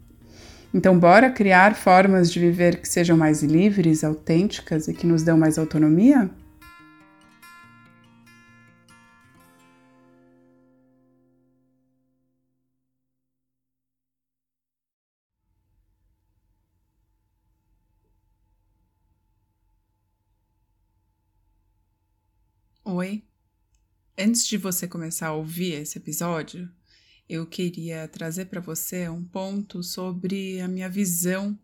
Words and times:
Então, 0.74 0.98
bora 1.00 1.30
criar 1.30 1.76
formas 1.76 2.32
de 2.32 2.40
viver 2.40 2.82
que 2.82 2.90
sejam 2.90 3.16
mais 3.16 3.42
livres, 3.42 4.04
autênticas 4.04 4.90
e 4.90 4.94
que 4.94 5.08
nos 5.08 5.24
dão 5.24 5.38
mais 5.38 5.58
autonomia? 5.58 6.30
Oi. 22.98 23.26
Antes 24.18 24.48
de 24.48 24.56
você 24.56 24.88
começar 24.88 25.28
a 25.28 25.34
ouvir 25.34 25.74
esse 25.74 25.98
episódio, 25.98 26.72
eu 27.28 27.46
queria 27.46 28.08
trazer 28.08 28.46
para 28.46 28.62
você 28.62 29.10
um 29.10 29.22
ponto 29.22 29.84
sobre 29.84 30.62
a 30.62 30.68
minha 30.70 30.88
visão 30.88 31.60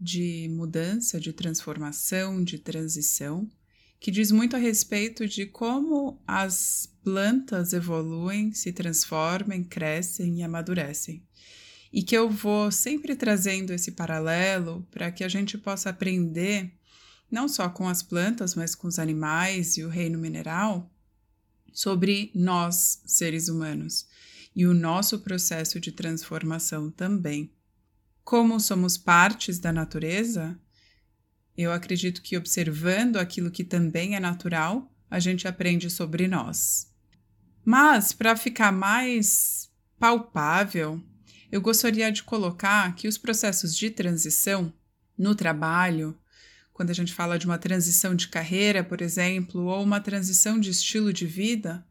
de 0.00 0.46
mudança, 0.48 1.18
de 1.18 1.32
transformação, 1.32 2.44
de 2.44 2.56
transição, 2.56 3.50
que 3.98 4.12
diz 4.12 4.30
muito 4.30 4.54
a 4.54 4.60
respeito 4.60 5.26
de 5.26 5.44
como 5.44 6.22
as 6.24 6.88
plantas 7.02 7.72
evoluem, 7.72 8.52
se 8.52 8.70
transformam, 8.70 9.64
crescem 9.64 10.38
e 10.38 10.44
amadurecem. 10.44 11.20
E 11.92 12.00
que 12.00 12.16
eu 12.16 12.30
vou 12.30 12.70
sempre 12.70 13.16
trazendo 13.16 13.72
esse 13.72 13.90
paralelo 13.90 14.86
para 14.92 15.10
que 15.10 15.24
a 15.24 15.28
gente 15.28 15.58
possa 15.58 15.90
aprender 15.90 16.77
não 17.30 17.48
só 17.48 17.68
com 17.68 17.88
as 17.88 18.02
plantas, 18.02 18.54
mas 18.54 18.74
com 18.74 18.88
os 18.88 18.98
animais 18.98 19.76
e 19.76 19.84
o 19.84 19.88
reino 19.88 20.18
mineral, 20.18 20.90
sobre 21.72 22.30
nós, 22.34 23.02
seres 23.06 23.48
humanos, 23.48 24.06
e 24.54 24.66
o 24.66 24.74
nosso 24.74 25.20
processo 25.20 25.78
de 25.78 25.92
transformação 25.92 26.90
também. 26.90 27.52
Como 28.24 28.58
somos 28.58 28.98
partes 28.98 29.58
da 29.58 29.72
natureza, 29.72 30.58
eu 31.56 31.72
acredito 31.72 32.22
que 32.22 32.36
observando 32.36 33.16
aquilo 33.16 33.50
que 33.50 33.64
também 33.64 34.16
é 34.16 34.20
natural, 34.20 34.90
a 35.10 35.18
gente 35.18 35.46
aprende 35.48 35.88
sobre 35.90 36.28
nós. 36.28 36.92
Mas, 37.64 38.12
para 38.12 38.36
ficar 38.36 38.72
mais 38.72 39.70
palpável, 39.98 41.02
eu 41.50 41.60
gostaria 41.60 42.10
de 42.12 42.22
colocar 42.22 42.94
que 42.94 43.08
os 43.08 43.18
processos 43.18 43.76
de 43.76 43.90
transição 43.90 44.72
no 45.16 45.34
trabalho, 45.34 46.16
quando 46.78 46.90
a 46.90 46.94
gente 46.94 47.12
fala 47.12 47.40
de 47.40 47.44
uma 47.44 47.58
transição 47.58 48.14
de 48.14 48.28
carreira, 48.28 48.84
por 48.84 49.02
exemplo, 49.02 49.64
ou 49.64 49.82
uma 49.82 49.98
transição 49.98 50.60
de 50.60 50.70
estilo 50.70 51.12
de 51.12 51.26
vida, 51.26 51.84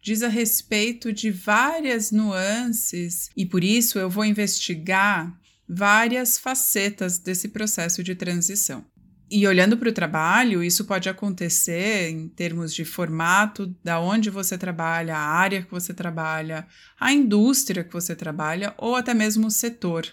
diz 0.00 0.22
a 0.22 0.28
respeito 0.28 1.12
de 1.12 1.28
várias 1.28 2.12
nuances 2.12 3.30
e 3.36 3.44
por 3.44 3.64
isso 3.64 3.98
eu 3.98 4.08
vou 4.08 4.24
investigar 4.24 5.36
várias 5.68 6.38
facetas 6.38 7.18
desse 7.18 7.48
processo 7.48 8.00
de 8.00 8.14
transição. 8.14 8.86
E 9.28 9.44
olhando 9.44 9.76
para 9.76 9.88
o 9.88 9.92
trabalho, 9.92 10.62
isso 10.62 10.84
pode 10.84 11.08
acontecer 11.08 12.08
em 12.08 12.28
termos 12.28 12.72
de 12.72 12.84
formato, 12.84 13.66
da 13.82 13.98
onde 13.98 14.30
você 14.30 14.56
trabalha, 14.56 15.16
a 15.16 15.30
área 15.30 15.64
que 15.64 15.70
você 15.72 15.92
trabalha, 15.92 16.64
a 16.98 17.12
indústria 17.12 17.82
que 17.82 17.92
você 17.92 18.14
trabalha 18.14 18.72
ou 18.78 18.94
até 18.94 19.12
mesmo 19.12 19.48
o 19.48 19.50
setor. 19.50 20.06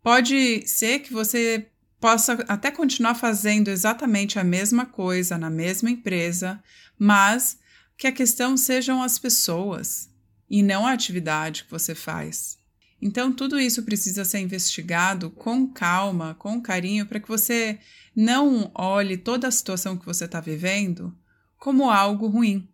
Pode 0.00 0.62
ser 0.68 1.00
que 1.00 1.12
você 1.12 1.66
possa 2.04 2.34
até 2.48 2.70
continuar 2.70 3.14
fazendo 3.14 3.68
exatamente 3.68 4.38
a 4.38 4.44
mesma 4.44 4.84
coisa 4.84 5.38
na 5.38 5.48
mesma 5.48 5.90
empresa, 5.90 6.62
mas 6.98 7.58
que 7.96 8.06
a 8.06 8.12
questão 8.12 8.58
sejam 8.58 9.02
as 9.02 9.18
pessoas 9.18 10.10
e 10.50 10.62
não 10.62 10.86
a 10.86 10.92
atividade 10.92 11.64
que 11.64 11.70
você 11.70 11.94
faz. 11.94 12.58
Então, 13.00 13.32
tudo 13.32 13.58
isso 13.58 13.84
precisa 13.84 14.22
ser 14.22 14.40
investigado 14.40 15.30
com 15.30 15.66
calma, 15.66 16.34
com 16.34 16.60
carinho, 16.60 17.06
para 17.06 17.18
que 17.18 17.26
você 17.26 17.78
não 18.14 18.70
olhe 18.74 19.16
toda 19.16 19.48
a 19.48 19.50
situação 19.50 19.96
que 19.96 20.04
você 20.04 20.26
está 20.26 20.42
vivendo 20.42 21.16
como 21.56 21.90
algo 21.90 22.26
ruim, 22.26 22.68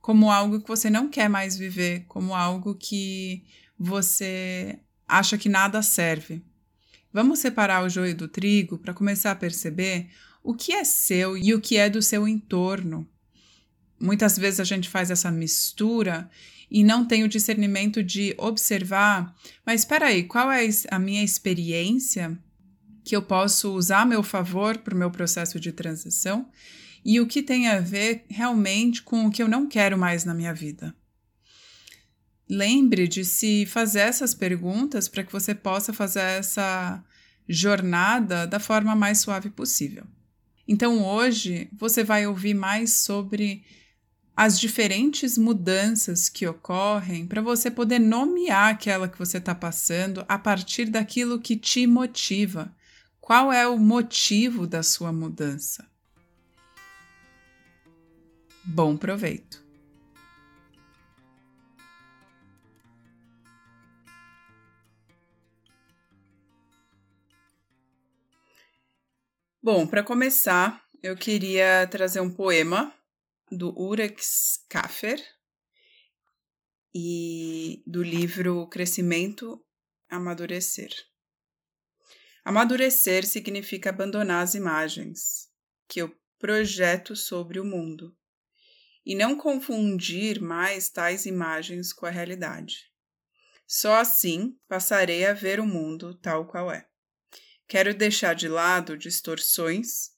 como 0.00 0.30
algo 0.30 0.62
que 0.62 0.68
você 0.68 0.88
não 0.88 1.10
quer 1.10 1.28
mais 1.28 1.58
viver, 1.58 2.06
como 2.08 2.34
algo 2.34 2.74
que 2.74 3.44
você 3.78 4.78
acha 5.06 5.36
que 5.36 5.50
nada 5.50 5.82
serve. 5.82 6.42
Vamos 7.16 7.38
separar 7.38 7.82
o 7.82 7.88
joio 7.88 8.14
do 8.14 8.28
trigo 8.28 8.76
para 8.76 8.92
começar 8.92 9.30
a 9.30 9.34
perceber 9.34 10.08
o 10.44 10.52
que 10.52 10.74
é 10.74 10.84
seu 10.84 11.34
e 11.34 11.54
o 11.54 11.60
que 11.62 11.78
é 11.78 11.88
do 11.88 12.02
seu 12.02 12.28
entorno. 12.28 13.08
Muitas 13.98 14.36
vezes 14.36 14.60
a 14.60 14.64
gente 14.64 14.86
faz 14.86 15.10
essa 15.10 15.30
mistura 15.30 16.28
e 16.70 16.84
não 16.84 17.06
tem 17.06 17.24
o 17.24 17.28
discernimento 17.28 18.02
de 18.02 18.34
observar, 18.36 19.34
mas 19.64 19.80
espera 19.80 20.08
aí, 20.08 20.24
qual 20.24 20.52
é 20.52 20.68
a 20.90 20.98
minha 20.98 21.24
experiência 21.24 22.38
que 23.02 23.16
eu 23.16 23.22
posso 23.22 23.72
usar 23.72 24.02
a 24.02 24.04
meu 24.04 24.22
favor 24.22 24.76
para 24.76 24.94
o 24.94 24.98
meu 24.98 25.10
processo 25.10 25.58
de 25.58 25.72
transição 25.72 26.50
e 27.02 27.18
o 27.18 27.26
que 27.26 27.42
tem 27.42 27.66
a 27.66 27.80
ver 27.80 28.26
realmente 28.28 29.02
com 29.02 29.24
o 29.24 29.30
que 29.30 29.42
eu 29.42 29.48
não 29.48 29.66
quero 29.66 29.96
mais 29.96 30.26
na 30.26 30.34
minha 30.34 30.52
vida. 30.52 30.94
Lembre 32.48 33.08
de 33.08 33.24
se 33.24 33.66
fazer 33.66 34.00
essas 34.00 34.32
perguntas 34.32 35.08
para 35.08 35.24
que 35.24 35.32
você 35.32 35.54
possa 35.54 35.92
fazer 35.92 36.20
essa 36.20 37.04
jornada 37.48 38.46
da 38.46 38.60
forma 38.60 38.94
mais 38.94 39.18
suave 39.18 39.50
possível. 39.50 40.04
Então, 40.66 41.04
hoje 41.04 41.68
você 41.72 42.04
vai 42.04 42.26
ouvir 42.26 42.54
mais 42.54 42.92
sobre 42.94 43.64
as 44.36 44.60
diferentes 44.60 45.38
mudanças 45.38 46.28
que 46.28 46.46
ocorrem 46.46 47.26
para 47.26 47.40
você 47.40 47.70
poder 47.70 47.98
nomear 47.98 48.70
aquela 48.70 49.08
que 49.08 49.18
você 49.18 49.38
está 49.38 49.54
passando 49.54 50.24
a 50.28 50.38
partir 50.38 50.86
daquilo 50.86 51.40
que 51.40 51.56
te 51.56 51.86
motiva. 51.86 52.74
Qual 53.20 53.52
é 53.52 53.66
o 53.66 53.78
motivo 53.78 54.66
da 54.66 54.82
sua 54.82 55.12
mudança? 55.12 55.88
Bom 58.62 58.96
proveito! 58.96 59.65
Bom, 69.68 69.84
para 69.84 70.04
começar, 70.04 70.80
eu 71.02 71.16
queria 71.16 71.88
trazer 71.88 72.20
um 72.20 72.32
poema 72.32 72.94
do 73.50 73.76
Urex 73.76 74.64
Kaffer 74.68 75.20
e 76.94 77.82
do 77.84 78.00
livro 78.00 78.68
Crescimento 78.68 79.60
Amadurecer. 80.08 80.92
Amadurecer 82.44 83.26
significa 83.26 83.90
abandonar 83.90 84.44
as 84.44 84.54
imagens 84.54 85.48
que 85.88 86.00
eu 86.00 86.16
projeto 86.38 87.16
sobre 87.16 87.58
o 87.58 87.64
mundo 87.64 88.16
e 89.04 89.16
não 89.16 89.36
confundir 89.36 90.40
mais 90.40 90.90
tais 90.90 91.26
imagens 91.26 91.92
com 91.92 92.06
a 92.06 92.10
realidade. 92.10 92.84
Só 93.66 93.96
assim 93.96 94.56
passarei 94.68 95.26
a 95.26 95.32
ver 95.32 95.58
o 95.58 95.66
mundo 95.66 96.14
tal 96.14 96.46
qual 96.46 96.70
é. 96.70 96.86
Quero 97.68 97.92
deixar 97.92 98.34
de 98.34 98.48
lado 98.48 98.96
distorções 98.96 100.10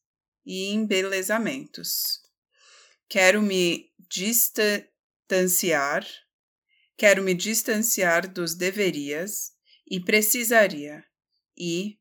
e 0.45 0.69
embelezamentos. 0.69 2.21
Quero 3.09 3.41
me 3.41 3.91
distanciar, 4.09 6.07
quero 6.97 7.23
me 7.23 7.35
distanciar 7.35 8.31
dos 8.31 8.55
deverias 8.55 9.53
e 9.91 9.99
precisaria, 9.99 11.03
e, 11.57 11.99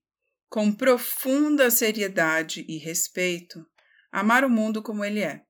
com 0.49 0.73
profunda 0.73 1.71
seriedade 1.71 2.65
e 2.67 2.77
respeito, 2.77 3.65
amar 4.11 4.43
o 4.43 4.49
mundo 4.49 4.83
como 4.83 5.03
ele 5.03 5.21
é. 5.21 5.45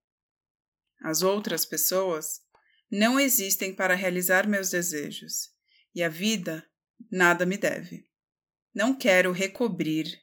As 1.01 1.23
outras 1.23 1.65
pessoas 1.65 2.41
não 2.89 3.19
existem 3.19 3.75
para 3.75 3.95
realizar 3.95 4.47
meus 4.47 4.69
desejos, 4.69 5.49
e 5.93 6.03
a 6.03 6.09
vida 6.09 6.63
nada 7.11 7.45
me 7.45 7.57
deve. 7.57 8.06
Não 8.77 8.95
quero 8.95 9.31
recobrir 9.31 10.21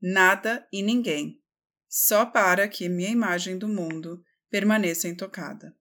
nada 0.00 0.64
e 0.72 0.84
ninguém, 0.84 1.42
só 1.88 2.24
para 2.24 2.68
que 2.68 2.88
minha 2.88 3.10
imagem 3.10 3.58
do 3.58 3.66
mundo 3.66 4.24
permaneça 4.48 5.08
intocada. 5.08 5.76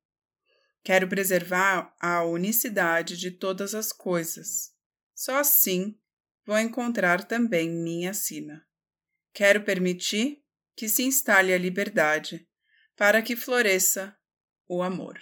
Quero 0.84 1.08
preservar 1.08 1.96
a 2.02 2.24
unicidade 2.24 3.16
de 3.16 3.30
todas 3.30 3.76
as 3.76 3.94
coisas. 3.94 4.74
Só 5.14 5.38
assim 5.38 5.96
vou 6.44 6.58
encontrar 6.58 7.24
também 7.24 7.70
minha 7.70 8.16
sina. 8.16 8.66
Quero 9.32 9.64
permitir 9.64 10.44
que 10.76 10.90
se 10.90 11.04
instale 11.04 11.54
a 11.54 11.58
liberdade, 11.60 12.50
para 12.96 13.22
que 13.22 13.36
floresça 13.36 14.18
o 14.68 14.82
amor. 14.82 15.22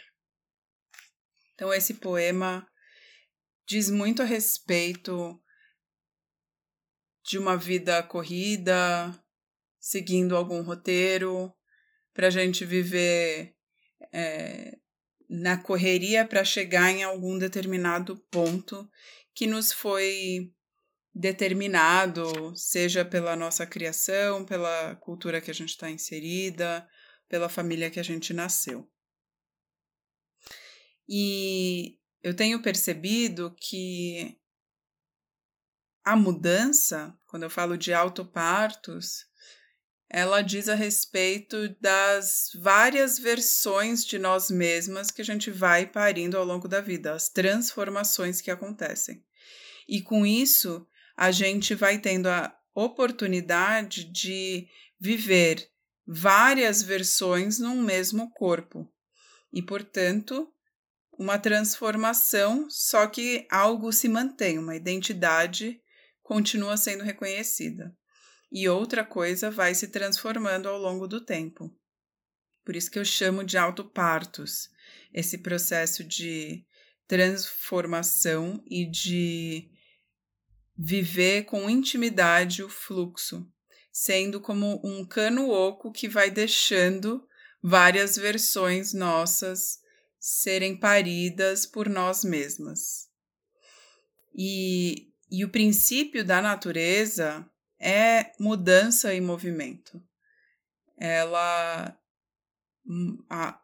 Então, 1.55 1.73
esse 1.73 1.95
poema 1.95 2.65
diz 3.67 3.89
muito 3.89 4.21
a 4.21 4.25
respeito 4.25 5.43
de 7.23 7.37
uma 7.37 7.57
vida 7.57 8.01
corrida, 8.03 9.13
seguindo 9.79 10.35
algum 10.35 10.61
roteiro, 10.61 11.53
para 12.13 12.27
a 12.27 12.29
gente 12.29 12.65
viver 12.65 13.55
é, 14.11 14.77
na 15.29 15.57
correria 15.57 16.27
para 16.27 16.43
chegar 16.43 16.91
em 16.91 17.03
algum 17.03 17.37
determinado 17.37 18.17
ponto 18.29 18.89
que 19.33 19.47
nos 19.47 19.71
foi 19.71 20.53
determinado, 21.13 22.55
seja 22.55 23.05
pela 23.05 23.35
nossa 23.35 23.65
criação, 23.65 24.45
pela 24.45 24.95
cultura 24.95 25.39
que 25.39 25.51
a 25.51 25.53
gente 25.53 25.69
está 25.69 25.89
inserida, 25.89 26.87
pela 27.29 27.49
família 27.49 27.89
que 27.89 27.99
a 27.99 28.03
gente 28.03 28.33
nasceu. 28.33 28.89
E 31.07 31.99
eu 32.21 32.35
tenho 32.35 32.61
percebido 32.61 33.55
que 33.59 34.37
a 36.03 36.15
mudança, 36.15 37.15
quando 37.27 37.43
eu 37.43 37.49
falo 37.49 37.77
de 37.77 37.93
autopartos, 37.93 39.25
ela 40.09 40.41
diz 40.41 40.69
a 40.69 40.75
respeito 40.75 41.75
das 41.81 42.51
várias 42.61 43.17
versões 43.17 44.05
de 44.05 44.19
nós 44.19 44.51
mesmas 44.51 45.09
que 45.09 45.21
a 45.21 45.25
gente 45.25 45.49
vai 45.49 45.87
parindo 45.87 46.37
ao 46.37 46.45
longo 46.45 46.67
da 46.67 46.81
vida, 46.81 47.13
as 47.13 47.29
transformações 47.29 48.39
que 48.39 48.51
acontecem. 48.51 49.23
E 49.87 50.01
com 50.01 50.25
isso, 50.25 50.85
a 51.17 51.31
gente 51.31 51.73
vai 51.73 51.97
tendo 51.97 52.27
a 52.27 52.55
oportunidade 52.75 54.03
de 54.05 54.67
viver 54.99 55.67
várias 56.05 56.83
versões 56.83 57.59
num 57.59 57.81
mesmo 57.81 58.29
corpo. 58.31 58.87
E, 59.51 59.61
portanto, 59.61 60.47
uma 61.17 61.37
transformação, 61.37 62.67
só 62.69 63.07
que 63.07 63.47
algo 63.49 63.91
se 63.91 64.07
mantém, 64.07 64.57
uma 64.57 64.75
identidade 64.75 65.81
continua 66.33 66.75
sendo 66.77 67.03
reconhecida. 67.03 67.95
E 68.51 68.67
outra 68.67 69.05
coisa 69.05 69.51
vai 69.51 69.75
se 69.75 69.89
transformando 69.89 70.67
ao 70.67 70.79
longo 70.79 71.07
do 71.07 71.21
tempo. 71.23 71.71
Por 72.65 72.75
isso 72.75 72.89
que 72.89 72.97
eu 72.97 73.05
chamo 73.05 73.43
de 73.43 73.55
autopartos, 73.55 74.67
esse 75.13 75.37
processo 75.37 76.03
de 76.03 76.65
transformação 77.07 78.63
e 78.65 78.89
de 78.89 79.69
viver 80.75 81.43
com 81.43 81.69
intimidade 81.69 82.63
o 82.63 82.69
fluxo, 82.69 83.47
sendo 83.91 84.41
como 84.41 84.81
um 84.83 85.05
cano 85.05 85.51
oco 85.51 85.91
que 85.91 86.09
vai 86.09 86.31
deixando 86.31 87.27
várias 87.61 88.15
versões 88.17 88.91
nossas 88.91 89.77
serem 90.19 90.79
paridas 90.79 91.67
por 91.67 91.87
nós 91.87 92.23
mesmas. 92.23 93.07
E, 94.35 95.12
e 95.33 95.43
o 95.43 95.49
princípio 95.49 96.23
da 96.23 96.39
natureza 96.43 97.43
é 97.79 98.31
mudança 98.39 99.15
e 99.15 99.19
movimento. 99.19 99.99
Ela 100.95 101.97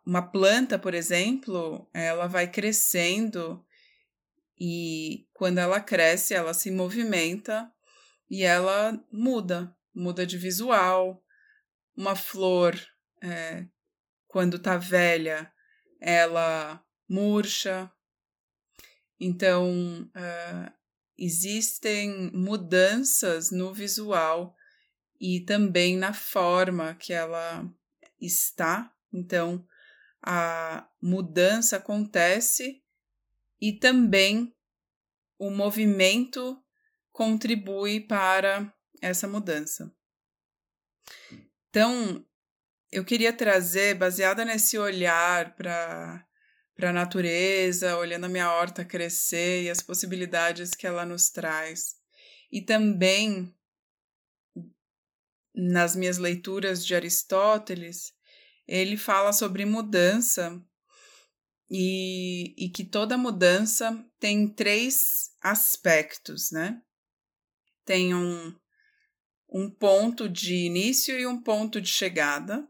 uma 0.04 0.22
planta, 0.32 0.80
por 0.80 0.96
exemplo, 0.96 1.88
ela 1.94 2.26
vai 2.26 2.50
crescendo 2.50 3.64
e 4.60 5.28
quando 5.32 5.60
ela 5.60 5.80
cresce, 5.80 6.34
ela 6.34 6.56
se 6.56 6.72
movimenta 6.72 7.72
e 8.28 8.44
ela 8.44 9.00
muda, 9.12 9.72
muda 9.94 10.26
de 10.26 10.40
visual. 10.40 11.24
Uma 11.96 12.16
flor, 12.16 12.76
é, 13.22 13.68
quando 14.28 14.58
está 14.58 14.76
velha, 14.76 15.54
ela 16.02 16.84
murcha. 17.08 17.92
Então, 19.20 20.10
uh, 20.16 20.79
existem 21.20 22.32
mudanças 22.34 23.52
no 23.52 23.74
visual 23.74 24.56
e 25.20 25.42
também 25.42 25.98
na 25.98 26.14
forma 26.14 26.96
que 26.96 27.12
ela 27.12 27.70
está. 28.22 28.94
Então, 29.12 29.68
a 30.22 30.88
mudança 31.02 31.78
acontece 31.78 32.82
e 33.60 33.74
também 33.74 34.56
o 35.38 35.50
movimento 35.50 36.62
contribui 37.12 38.00
para 38.00 38.74
essa 39.02 39.28
mudança. 39.28 39.94
Então, 41.70 42.26
eu 42.92 43.04
queria 43.04 43.34
trazer, 43.34 43.96
baseada 43.96 44.46
nesse 44.46 44.78
olhar 44.78 45.56
para 45.56 46.26
para 46.80 46.92
a 46.92 46.94
natureza, 46.94 47.98
olhando 47.98 48.24
a 48.24 48.30
minha 48.30 48.54
horta 48.54 48.86
crescer 48.86 49.64
e 49.64 49.70
as 49.70 49.82
possibilidades 49.82 50.72
que 50.72 50.88
ela 50.88 51.06
nos 51.06 51.30
traz. 51.30 51.98
E 52.50 52.62
também 52.62 53.54
nas 55.54 55.94
minhas 55.94 56.18
leituras 56.18 56.86
de 56.86 56.96
Aristóteles, 56.96 58.14
ele 58.66 58.96
fala 58.96 59.34
sobre 59.34 59.66
mudança 59.66 60.58
e, 61.70 62.56
e 62.58 62.70
que 62.70 62.86
toda 62.86 63.18
mudança 63.18 64.02
tem 64.18 64.48
três 64.48 65.32
aspectos, 65.42 66.50
né? 66.50 66.82
Tem 67.84 68.16
um, 68.16 68.56
um 69.50 69.70
ponto 69.70 70.30
de 70.30 70.56
início 70.56 71.20
e 71.20 71.28
um 71.28 71.44
ponto 71.44 71.82
de 71.82 71.90
chegada, 71.90 72.66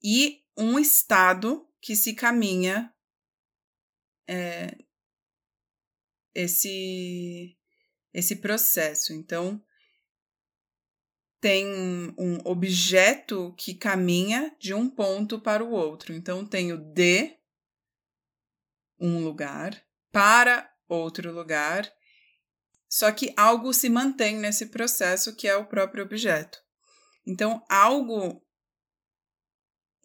e 0.00 0.44
um 0.56 0.78
estado 0.78 1.67
que 1.80 1.94
se 1.96 2.14
caminha 2.14 2.92
é, 4.26 4.76
esse, 6.34 7.56
esse 8.12 8.36
processo. 8.36 9.12
Então, 9.12 9.62
tem 11.40 11.66
um 12.18 12.38
objeto 12.44 13.54
que 13.56 13.74
caminha 13.74 14.54
de 14.58 14.74
um 14.74 14.90
ponto 14.90 15.40
para 15.40 15.64
o 15.64 15.70
outro. 15.70 16.12
Então, 16.12 16.46
tenho 16.46 16.76
de 16.76 17.36
um 19.00 19.22
lugar 19.22 19.80
para 20.10 20.68
outro 20.88 21.32
lugar, 21.32 21.90
só 22.88 23.12
que 23.12 23.32
algo 23.36 23.72
se 23.72 23.88
mantém 23.88 24.36
nesse 24.36 24.66
processo 24.66 25.36
que 25.36 25.46
é 25.46 25.56
o 25.56 25.66
próprio 25.66 26.04
objeto. 26.04 26.58
Então, 27.26 27.62
algo 27.68 28.44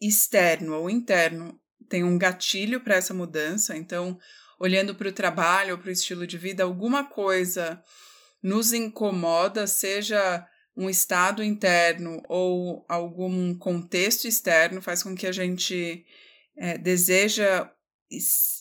externo 0.00 0.74
ou 0.74 0.90
interno 0.90 1.60
tem 1.88 2.04
um 2.04 2.18
gatilho 2.18 2.80
para 2.80 2.96
essa 2.96 3.14
mudança. 3.14 3.76
Então, 3.76 4.18
olhando 4.58 4.94
para 4.94 5.08
o 5.08 5.12
trabalho 5.12 5.74
ou 5.74 5.78
para 5.78 5.88
o 5.88 5.92
estilo 5.92 6.26
de 6.26 6.38
vida, 6.38 6.64
alguma 6.64 7.04
coisa 7.04 7.82
nos 8.42 8.72
incomoda, 8.72 9.66
seja 9.66 10.46
um 10.76 10.90
estado 10.90 11.42
interno 11.42 12.22
ou 12.28 12.84
algum 12.88 13.56
contexto 13.56 14.26
externo, 14.26 14.82
faz 14.82 15.02
com 15.02 15.14
que 15.14 15.26
a 15.26 15.32
gente 15.32 16.04
é, 16.56 16.76
deseja 16.76 17.70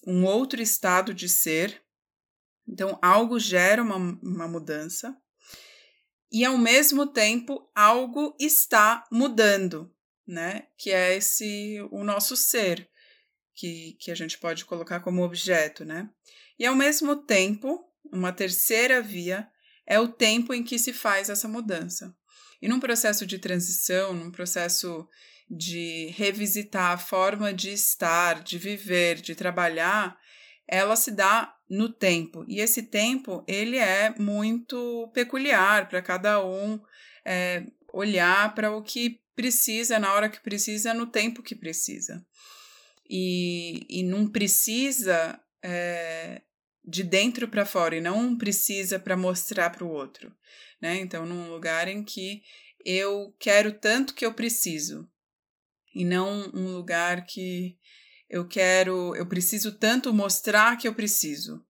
um 0.07 0.25
outro 0.25 0.61
estado 0.61 1.13
de 1.13 1.27
ser. 1.27 1.81
Então, 2.67 2.97
algo 3.01 3.39
gera 3.39 3.81
uma, 3.81 3.97
uma 3.97 4.47
mudança. 4.47 5.17
E, 6.31 6.45
ao 6.45 6.57
mesmo 6.57 7.07
tempo, 7.07 7.69
algo 7.75 8.35
está 8.39 9.05
mudando 9.11 9.93
né? 10.27 10.67
Que 10.77 10.91
é 10.91 11.15
esse 11.15 11.79
o 11.91 12.03
nosso 12.03 12.35
ser, 12.35 12.89
que, 13.55 13.95
que 13.99 14.11
a 14.11 14.15
gente 14.15 14.37
pode 14.37 14.65
colocar 14.65 14.99
como 14.99 15.23
objeto, 15.23 15.85
né? 15.85 16.09
E 16.57 16.65
ao 16.65 16.75
mesmo 16.75 17.15
tempo, 17.15 17.83
uma 18.11 18.31
terceira 18.31 19.01
via 19.01 19.47
é 19.85 19.99
o 19.99 20.07
tempo 20.07 20.53
em 20.53 20.63
que 20.63 20.79
se 20.79 20.93
faz 20.93 21.29
essa 21.29 21.47
mudança. 21.47 22.15
E 22.61 22.67
num 22.67 22.79
processo 22.79 23.25
de 23.25 23.37
transição, 23.37 24.13
num 24.13 24.31
processo 24.31 25.07
de 25.49 26.07
revisitar 26.15 26.91
a 26.91 26.97
forma 26.97 27.53
de 27.53 27.71
estar, 27.71 28.41
de 28.41 28.57
viver, 28.57 29.15
de 29.15 29.35
trabalhar, 29.35 30.17
ela 30.67 30.95
se 30.95 31.11
dá 31.11 31.53
no 31.69 31.89
tempo. 31.89 32.45
E 32.47 32.59
esse 32.59 32.83
tempo, 32.83 33.43
ele 33.47 33.77
é 33.77 34.13
muito 34.17 35.11
peculiar 35.13 35.89
para 35.89 36.01
cada 36.01 36.43
um 36.43 36.79
é, 37.25 37.65
olhar 37.91 38.53
para 38.55 38.71
o 38.71 38.81
que 38.81 39.21
precisa, 39.35 39.99
na 39.99 40.13
hora 40.13 40.29
que 40.29 40.39
precisa, 40.39 40.93
no 40.93 41.07
tempo 41.07 41.43
que 41.43 41.55
precisa. 41.55 42.25
E, 43.15 43.85
e 43.87 44.01
não 44.01 44.27
precisa 44.27 45.39
é, 45.63 46.41
de 46.83 47.03
dentro 47.03 47.47
para 47.47 47.63
fora, 47.63 47.95
e 47.95 48.01
não 48.01 48.35
precisa 48.35 48.97
para 48.97 49.15
mostrar 49.15 49.69
para 49.69 49.85
o 49.85 49.91
outro. 49.91 50.35
Né? 50.81 50.97
Então, 50.97 51.23
num 51.23 51.51
lugar 51.51 51.87
em 51.87 52.03
que 52.03 52.41
eu 52.83 53.31
quero 53.39 53.71
tanto 53.71 54.15
que 54.15 54.25
eu 54.25 54.33
preciso, 54.33 55.07
e 55.93 56.03
não 56.03 56.49
um 56.55 56.73
lugar 56.73 57.23
que 57.27 57.77
eu 58.27 58.47
quero, 58.47 59.15
eu 59.15 59.27
preciso 59.27 59.77
tanto 59.77 60.11
mostrar 60.11 60.75
que 60.75 60.87
eu 60.87 60.95
preciso. 60.95 61.63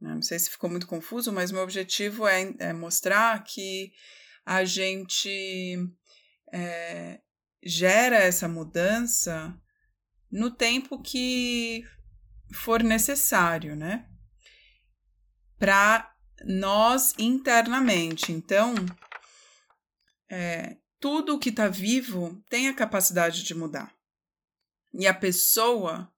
Né? 0.00 0.14
Não 0.14 0.22
sei 0.22 0.38
se 0.38 0.50
ficou 0.50 0.70
muito 0.70 0.86
confuso, 0.86 1.30
mas 1.30 1.52
meu 1.52 1.60
objetivo 1.60 2.26
é, 2.26 2.54
é 2.58 2.72
mostrar 2.72 3.44
que 3.44 3.92
a 4.46 4.64
gente 4.64 5.76
é, 6.54 7.20
gera 7.62 8.16
essa 8.16 8.48
mudança 8.48 9.54
no 10.30 10.50
tempo 10.50 11.00
que 11.00 11.84
for 12.52 12.82
necessário, 12.82 13.74
né? 13.76 14.08
Para 15.58 16.14
nós 16.44 17.14
internamente. 17.18 18.32
Então, 18.32 18.74
é, 20.28 20.76
tudo 21.00 21.38
que 21.38 21.50
está 21.50 21.68
vivo 21.68 22.42
tem 22.48 22.68
a 22.68 22.74
capacidade 22.74 23.42
de 23.42 23.54
mudar. 23.54 23.94
E 24.92 25.06
a 25.06 25.14
pessoa 25.14 26.12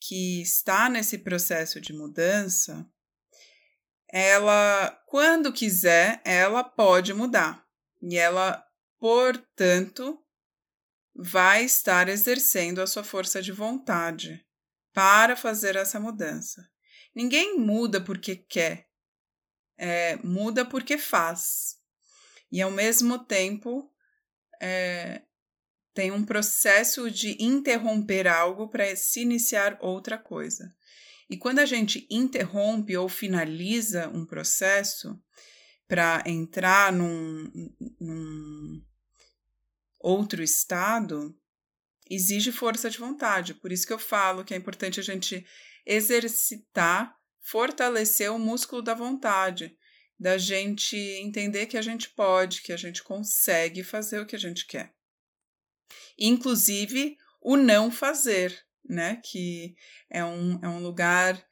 que 0.00 0.40
está 0.42 0.88
nesse 0.88 1.18
processo 1.18 1.80
de 1.80 1.92
mudança, 1.92 2.86
ela, 4.10 4.90
quando 5.06 5.52
quiser, 5.52 6.20
ela 6.24 6.64
pode 6.64 7.12
mudar. 7.12 7.64
E 8.00 8.16
ela, 8.16 8.64
portanto, 8.98 10.18
vai 11.18 11.64
estar 11.64 12.08
exercendo 12.08 12.80
a 12.80 12.86
sua 12.86 13.02
força 13.02 13.42
de 13.42 13.50
vontade 13.50 14.46
para 14.92 15.34
fazer 15.34 15.74
essa 15.74 15.98
mudança. 15.98 16.64
Ninguém 17.12 17.58
muda 17.58 18.00
porque 18.00 18.36
quer, 18.36 18.86
é, 19.76 20.16
muda 20.22 20.64
porque 20.64 20.96
faz. 20.96 21.76
E 22.52 22.62
ao 22.62 22.70
mesmo 22.70 23.18
tempo, 23.18 23.92
é, 24.62 25.22
tem 25.92 26.12
um 26.12 26.24
processo 26.24 27.10
de 27.10 27.36
interromper 27.42 28.28
algo 28.28 28.68
para 28.68 28.94
se 28.94 29.20
iniciar 29.20 29.76
outra 29.80 30.16
coisa. 30.16 30.72
E 31.28 31.36
quando 31.36 31.58
a 31.58 31.66
gente 31.66 32.06
interrompe 32.08 32.96
ou 32.96 33.08
finaliza 33.08 34.08
um 34.08 34.24
processo 34.24 35.20
para 35.88 36.22
entrar 36.26 36.92
num, 36.92 37.50
num 38.00 38.82
outro 39.98 40.42
estado, 40.42 41.36
exige 42.08 42.52
força 42.52 42.88
de 42.88 42.98
vontade. 42.98 43.54
Por 43.54 43.72
isso 43.72 43.86
que 43.86 43.92
eu 43.92 43.98
falo 43.98 44.44
que 44.44 44.54
é 44.54 44.56
importante 44.56 45.00
a 45.00 45.02
gente 45.02 45.46
exercitar, 45.84 47.14
fortalecer 47.42 48.30
o 48.32 48.38
músculo 48.38 48.82
da 48.82 48.94
vontade, 48.94 49.76
da 50.18 50.36
gente 50.36 50.96
entender 50.96 51.66
que 51.66 51.76
a 51.76 51.82
gente 51.82 52.10
pode, 52.10 52.62
que 52.62 52.72
a 52.72 52.76
gente 52.76 53.02
consegue 53.02 53.82
fazer 53.82 54.20
o 54.20 54.26
que 54.26 54.36
a 54.36 54.38
gente 54.38 54.66
quer. 54.66 54.92
Inclusive 56.18 57.16
o 57.40 57.56
não 57.56 57.90
fazer, 57.90 58.64
né? 58.84 59.20
Que 59.24 59.74
é 60.10 60.24
um, 60.24 60.58
é 60.62 60.68
um 60.68 60.82
lugar 60.82 61.42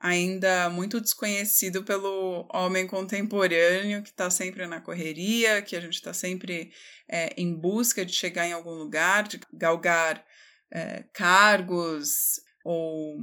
ainda 0.00 0.70
muito 0.70 0.98
desconhecido 0.98 1.84
pelo 1.84 2.48
homem 2.54 2.86
contemporâneo 2.86 4.02
que 4.02 4.08
está 4.08 4.30
sempre 4.30 4.66
na 4.66 4.80
correria, 4.80 5.60
que 5.60 5.76
a 5.76 5.80
gente 5.80 5.94
está 5.94 6.14
sempre 6.14 6.72
é, 7.06 7.34
em 7.36 7.54
busca 7.54 8.04
de 8.04 8.14
chegar 8.14 8.46
em 8.46 8.52
algum 8.52 8.72
lugar, 8.72 9.28
de 9.28 9.38
galgar 9.52 10.24
é, 10.72 11.04
cargos 11.12 12.40
ou 12.64 13.18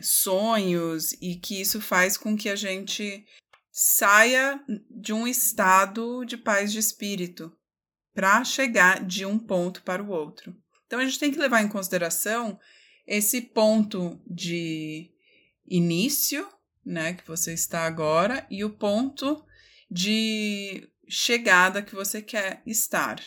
sonhos, 0.00 1.12
e 1.14 1.36
que 1.36 1.60
isso 1.60 1.80
faz 1.80 2.16
com 2.16 2.36
que 2.36 2.50
a 2.50 2.56
gente 2.56 3.24
saia 3.72 4.62
de 4.90 5.12
um 5.12 5.26
estado 5.26 6.24
de 6.24 6.36
paz 6.36 6.70
de 6.70 6.78
espírito 6.78 7.52
para 8.14 8.44
chegar 8.44 9.04
de 9.04 9.24
um 9.24 9.38
ponto 9.38 9.82
para 9.82 10.02
o 10.02 10.10
outro. 10.10 10.54
Então 10.86 10.98
a 10.98 11.04
gente 11.04 11.18
tem 11.18 11.30
que 11.30 11.38
levar 11.38 11.62
em 11.62 11.68
consideração 11.68 12.58
esse 13.06 13.40
ponto 13.40 14.20
de 14.26 15.10
início, 15.68 16.48
né, 16.84 17.14
que 17.14 17.26
você 17.26 17.52
está 17.52 17.84
agora, 17.84 18.46
e 18.50 18.64
o 18.64 18.70
ponto 18.70 19.44
de 19.90 20.88
chegada 21.08 21.82
que 21.82 21.94
você 21.94 22.20
quer 22.22 22.62
estar. 22.66 23.22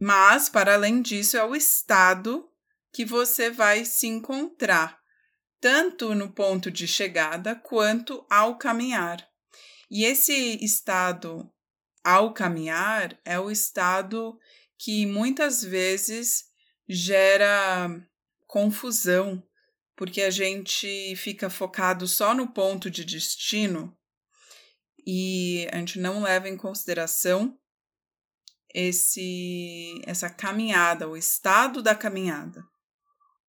Mas, 0.00 0.48
para 0.48 0.74
além 0.74 1.00
disso, 1.00 1.36
é 1.36 1.44
o 1.44 1.54
estado 1.54 2.48
que 2.92 3.04
você 3.04 3.50
vai 3.50 3.84
se 3.84 4.06
encontrar, 4.06 4.98
tanto 5.60 6.14
no 6.14 6.32
ponto 6.32 6.70
de 6.70 6.86
chegada 6.86 7.54
quanto 7.54 8.24
ao 8.30 8.56
caminhar. 8.58 9.26
E 9.90 10.04
esse 10.04 10.62
estado 10.64 11.50
ao 12.02 12.34
caminhar 12.34 13.18
é 13.24 13.38
o 13.38 13.50
estado 13.50 14.38
que 14.78 15.06
muitas 15.06 15.62
vezes 15.62 16.44
gera 16.88 17.88
confusão, 18.46 19.42
porque 19.96 20.22
a 20.22 20.30
gente 20.30 21.14
fica 21.16 21.48
focado 21.48 22.06
só 22.06 22.34
no 22.34 22.52
ponto 22.52 22.90
de 22.90 23.04
destino 23.04 23.96
e 25.06 25.68
a 25.72 25.78
gente 25.78 25.98
não 25.98 26.22
leva 26.22 26.48
em 26.48 26.56
consideração 26.56 27.58
esse 28.74 30.02
essa 30.04 30.28
caminhada, 30.28 31.08
o 31.08 31.16
estado 31.16 31.82
da 31.82 31.94
caminhada, 31.94 32.64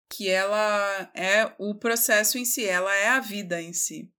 que 0.10 0.30
ela 0.30 1.12
é 1.14 1.54
o 1.58 1.74
processo 1.74 2.38
em 2.38 2.46
si, 2.46 2.66
ela 2.66 2.94
é 2.94 3.08
a 3.08 3.20
vida 3.20 3.62
em 3.62 3.74
si 3.74 4.14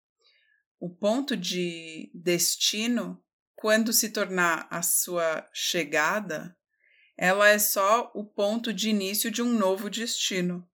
o 0.79 0.91
ponto 0.91 1.37
de 1.37 2.11
destino, 2.15 3.23
quando 3.55 3.93
se 3.93 4.11
tornar 4.11 4.69
a 4.71 4.83
sua 4.83 5.49
chegada, 5.53 6.57
ela 7.17 7.49
é 7.49 7.59
só 7.59 8.11
o 8.15 8.25
ponto 8.25 8.73
de 8.73 8.91
início 8.91 9.31
de 9.31 9.43
um 9.43 9.53
novo 9.53 9.89
destino. 9.89 10.69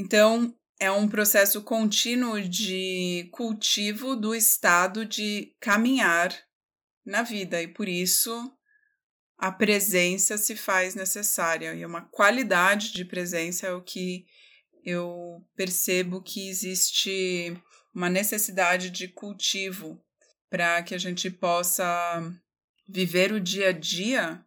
Então, 0.00 0.56
é 0.78 0.88
um 0.92 1.08
processo 1.08 1.60
contínuo 1.60 2.40
de 2.40 3.28
cultivo 3.32 4.14
do 4.14 4.32
estado 4.32 5.04
de 5.04 5.56
caminhar 5.58 6.32
na 7.04 7.22
vida, 7.22 7.60
e 7.60 7.66
por 7.66 7.88
isso 7.88 8.56
a 9.36 9.50
presença 9.50 10.38
se 10.38 10.54
faz 10.54 10.94
necessária, 10.94 11.74
e 11.74 11.84
uma 11.84 12.02
qualidade 12.02 12.92
de 12.92 13.04
presença 13.04 13.66
é 13.66 13.72
o 13.72 13.82
que 13.82 14.24
eu 14.84 15.44
percebo 15.56 16.22
que 16.22 16.48
existe 16.48 17.60
uma 17.92 18.08
necessidade 18.08 18.90
de 18.90 19.08
cultivo 19.08 20.00
para 20.48 20.80
que 20.84 20.94
a 20.94 20.98
gente 20.98 21.28
possa 21.28 22.22
viver 22.88 23.32
o 23.32 23.40
dia 23.40 23.70
a 23.70 23.72
dia 23.72 24.44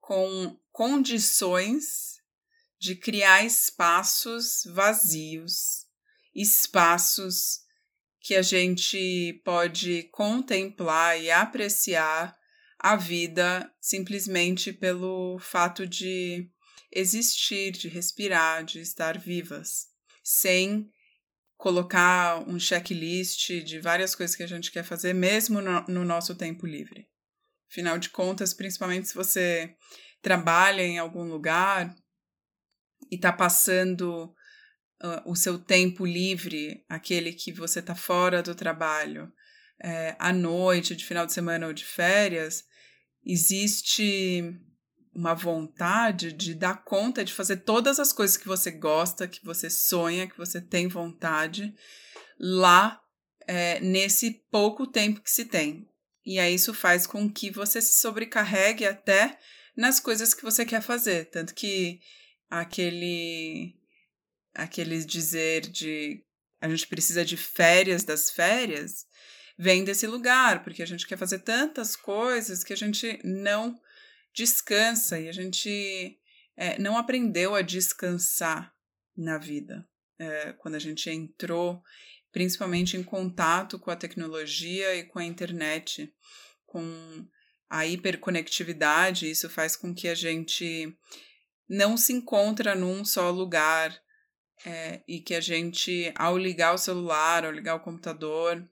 com 0.00 0.56
condições 0.70 2.11
de 2.82 2.96
criar 2.96 3.46
espaços 3.46 4.64
vazios, 4.74 5.86
espaços 6.34 7.60
que 8.20 8.34
a 8.34 8.42
gente 8.42 9.40
pode 9.44 10.08
contemplar 10.10 11.16
e 11.20 11.30
apreciar 11.30 12.36
a 12.76 12.96
vida 12.96 13.72
simplesmente 13.80 14.72
pelo 14.72 15.38
fato 15.38 15.86
de 15.86 16.50
existir, 16.90 17.70
de 17.70 17.86
respirar, 17.86 18.64
de 18.64 18.80
estar 18.80 19.16
vivas, 19.16 19.86
sem 20.24 20.90
colocar 21.56 22.40
um 22.48 22.58
checklist 22.58 23.62
de 23.62 23.78
várias 23.78 24.16
coisas 24.16 24.34
que 24.34 24.42
a 24.42 24.48
gente 24.48 24.72
quer 24.72 24.82
fazer, 24.82 25.14
mesmo 25.14 25.60
no, 25.60 25.84
no 25.86 26.04
nosso 26.04 26.34
tempo 26.34 26.66
livre. 26.66 27.06
Afinal 27.70 27.96
de 27.96 28.10
contas, 28.10 28.52
principalmente 28.52 29.06
se 29.06 29.14
você 29.14 29.76
trabalha 30.20 30.82
em 30.82 30.98
algum 30.98 31.22
lugar 31.22 31.94
e 33.10 33.16
está 33.16 33.32
passando 33.32 34.34
uh, 35.02 35.30
o 35.30 35.34
seu 35.34 35.58
tempo 35.58 36.04
livre, 36.04 36.84
aquele 36.88 37.32
que 37.32 37.52
você 37.52 37.80
está 37.80 37.94
fora 37.94 38.42
do 38.42 38.54
trabalho, 38.54 39.32
é, 39.82 40.14
à 40.18 40.32
noite, 40.32 40.94
de 40.94 41.04
final 41.04 41.26
de 41.26 41.32
semana 41.32 41.66
ou 41.66 41.72
de 41.72 41.84
férias, 41.84 42.64
existe 43.24 44.54
uma 45.14 45.34
vontade 45.34 46.32
de 46.32 46.54
dar 46.54 46.84
conta 46.84 47.24
de 47.24 47.32
fazer 47.32 47.58
todas 47.58 47.98
as 47.98 48.12
coisas 48.12 48.36
que 48.36 48.46
você 48.46 48.70
gosta, 48.70 49.28
que 49.28 49.44
você 49.44 49.68
sonha, 49.68 50.26
que 50.26 50.38
você 50.38 50.60
tem 50.60 50.88
vontade, 50.88 51.74
lá 52.38 53.00
é, 53.46 53.80
nesse 53.80 54.42
pouco 54.50 54.86
tempo 54.86 55.20
que 55.20 55.30
se 55.30 55.44
tem. 55.44 55.86
E 56.24 56.38
aí 56.38 56.54
isso 56.54 56.72
faz 56.72 57.06
com 57.06 57.30
que 57.30 57.50
você 57.50 57.82
se 57.82 58.00
sobrecarregue 58.00 58.86
até 58.86 59.36
nas 59.76 59.98
coisas 59.98 60.32
que 60.32 60.44
você 60.44 60.64
quer 60.64 60.80
fazer. 60.80 61.26
Tanto 61.26 61.54
que 61.54 62.00
aquele, 62.52 63.74
aquele 64.54 65.02
dizer 65.06 65.62
de 65.62 66.22
a 66.60 66.68
gente 66.68 66.86
precisa 66.86 67.24
de 67.24 67.34
férias 67.34 68.04
das 68.04 68.30
férias 68.30 69.06
vem 69.58 69.84
desse 69.84 70.06
lugar, 70.06 70.62
porque 70.62 70.82
a 70.82 70.86
gente 70.86 71.06
quer 71.06 71.16
fazer 71.16 71.38
tantas 71.38 71.96
coisas 71.96 72.62
que 72.62 72.74
a 72.74 72.76
gente 72.76 73.18
não 73.24 73.80
descansa 74.34 75.18
e 75.18 75.30
a 75.30 75.32
gente 75.32 76.18
é, 76.54 76.78
não 76.78 76.98
aprendeu 76.98 77.54
a 77.54 77.62
descansar 77.62 78.70
na 79.16 79.38
vida. 79.38 79.88
É, 80.18 80.52
quando 80.52 80.74
a 80.74 80.78
gente 80.78 81.08
entrou 81.08 81.82
principalmente 82.30 82.98
em 82.98 83.02
contato 83.02 83.78
com 83.78 83.90
a 83.90 83.96
tecnologia 83.96 84.94
e 84.94 85.04
com 85.04 85.18
a 85.18 85.24
internet, 85.24 86.14
com 86.66 87.26
a 87.68 87.86
hiperconectividade, 87.86 89.30
isso 89.30 89.48
faz 89.48 89.74
com 89.74 89.94
que 89.94 90.06
a 90.08 90.14
gente 90.14 90.94
não 91.72 91.96
se 91.96 92.12
encontra 92.12 92.74
num 92.74 93.02
só 93.02 93.30
lugar 93.30 93.98
é, 94.66 95.02
e 95.08 95.20
que 95.20 95.34
a 95.34 95.40
gente, 95.40 96.12
ao 96.14 96.36
ligar 96.36 96.74
o 96.74 96.78
celular, 96.78 97.46
ao 97.46 97.50
ligar 97.50 97.74
o 97.76 97.80
computador, 97.80 98.62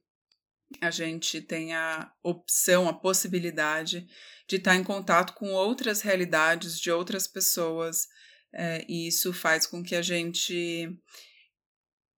a 0.82 0.90
gente 0.90 1.40
tem 1.40 1.74
a 1.74 2.12
opção, 2.22 2.86
a 2.86 2.92
possibilidade 2.92 4.06
de 4.46 4.56
estar 4.56 4.76
em 4.76 4.84
contato 4.84 5.32
com 5.32 5.50
outras 5.50 6.02
realidades 6.02 6.78
de 6.78 6.90
outras 6.90 7.26
pessoas, 7.26 8.06
é, 8.52 8.84
e 8.86 9.08
isso 9.08 9.32
faz 9.32 9.66
com 9.66 9.82
que 9.82 9.96
a 9.96 10.02
gente 10.02 10.94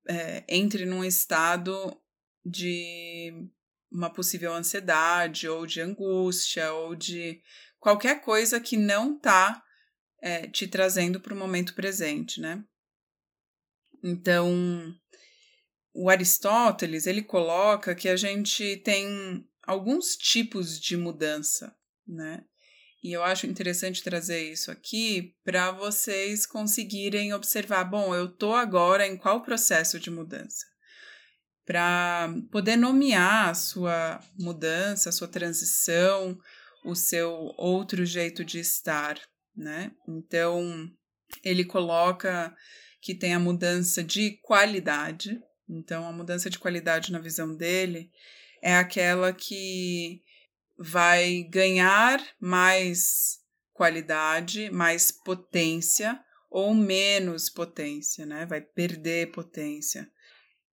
é, 0.08 0.44
entre 0.48 0.84
num 0.84 1.04
estado 1.04 1.96
de 2.44 3.48
uma 3.88 4.10
possível 4.10 4.52
ansiedade, 4.52 5.48
ou 5.48 5.64
de 5.64 5.80
angústia, 5.80 6.72
ou 6.72 6.96
de 6.96 7.40
qualquer 7.78 8.20
coisa 8.20 8.58
que 8.58 8.76
não 8.76 9.14
está 9.14 9.62
é, 10.22 10.46
te 10.46 10.68
trazendo 10.68 11.20
para 11.20 11.34
o 11.34 11.36
momento 11.36 11.74
presente, 11.74 12.40
né? 12.40 12.64
Então, 14.02 14.94
o 15.92 16.08
Aristóteles 16.08 17.06
ele 17.06 17.22
coloca 17.22 17.94
que 17.94 18.08
a 18.08 18.16
gente 18.16 18.76
tem 18.78 19.44
alguns 19.64 20.16
tipos 20.16 20.80
de 20.80 20.96
mudança, 20.96 21.76
né? 22.06 22.44
E 23.02 23.12
eu 23.12 23.24
acho 23.24 23.48
interessante 23.48 24.02
trazer 24.02 24.52
isso 24.52 24.70
aqui 24.70 25.34
para 25.44 25.72
vocês 25.72 26.46
conseguirem 26.46 27.34
observar, 27.34 27.82
bom, 27.82 28.14
eu 28.14 28.28
tô 28.28 28.54
agora 28.54 29.04
em 29.04 29.16
qual 29.16 29.42
processo 29.42 29.98
de 29.98 30.08
mudança? 30.08 30.64
Para 31.66 32.32
poder 32.52 32.76
nomear 32.76 33.48
a 33.48 33.54
sua 33.54 34.20
mudança, 34.38 35.08
a 35.08 35.12
sua 35.12 35.26
transição, 35.26 36.38
o 36.84 36.94
seu 36.94 37.30
outro 37.56 38.04
jeito 38.04 38.44
de 38.44 38.60
estar, 38.60 39.20
né? 39.56 39.92
Então, 40.08 40.90
ele 41.44 41.64
coloca 41.64 42.54
que 43.00 43.14
tem 43.14 43.34
a 43.34 43.40
mudança 43.40 44.02
de 44.02 44.38
qualidade. 44.42 45.40
Então, 45.68 46.06
a 46.06 46.12
mudança 46.12 46.48
de 46.48 46.58
qualidade 46.58 47.10
na 47.10 47.18
visão 47.18 47.54
dele 47.54 48.10
é 48.62 48.76
aquela 48.76 49.32
que 49.32 50.22
vai 50.78 51.42
ganhar 51.44 52.20
mais 52.40 53.40
qualidade, 53.72 54.70
mais 54.70 55.10
potência 55.10 56.20
ou 56.50 56.74
menos 56.74 57.48
potência, 57.48 58.26
né? 58.26 58.44
Vai 58.46 58.60
perder 58.60 59.32
potência. 59.32 60.08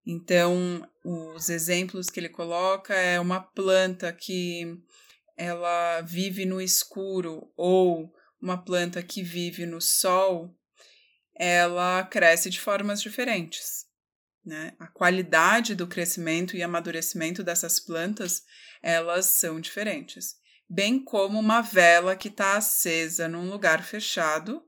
Então, 0.06 0.88
os 1.04 1.50
exemplos 1.50 2.10
que 2.10 2.20
ele 2.20 2.30
coloca 2.30 2.94
é 2.94 3.20
uma 3.20 3.40
planta 3.40 4.12
que 4.12 4.78
ela 5.38 6.02
vive 6.02 6.46
no 6.46 6.60
escuro 6.60 7.50
ou 7.56 8.14
uma 8.42 8.58
planta 8.58 9.04
que 9.04 9.22
vive 9.22 9.66
no 9.66 9.82
sol, 9.82 10.56
ela 11.36 12.04
cresce 12.04 12.50
de 12.50 12.60
formas 12.60 13.02
diferentes. 13.02 13.86
Né? 14.46 14.74
A 14.80 14.88
qualidade 14.88 15.76
do 15.76 15.88
crescimento 15.88 16.56
e 16.56 16.64
amadurecimento 16.64 17.44
dessas 17.44 17.80
plantas 17.80 18.44
elas 18.82 19.26
são 19.26 19.60
diferentes. 19.60 20.36
Bem 20.70 21.04
como 21.04 21.40
uma 21.40 21.62
vela 21.62 22.16
que 22.16 22.28
está 22.28 22.58
acesa 22.58 23.28
num 23.28 23.50
lugar 23.50 23.84
fechado 23.84 24.64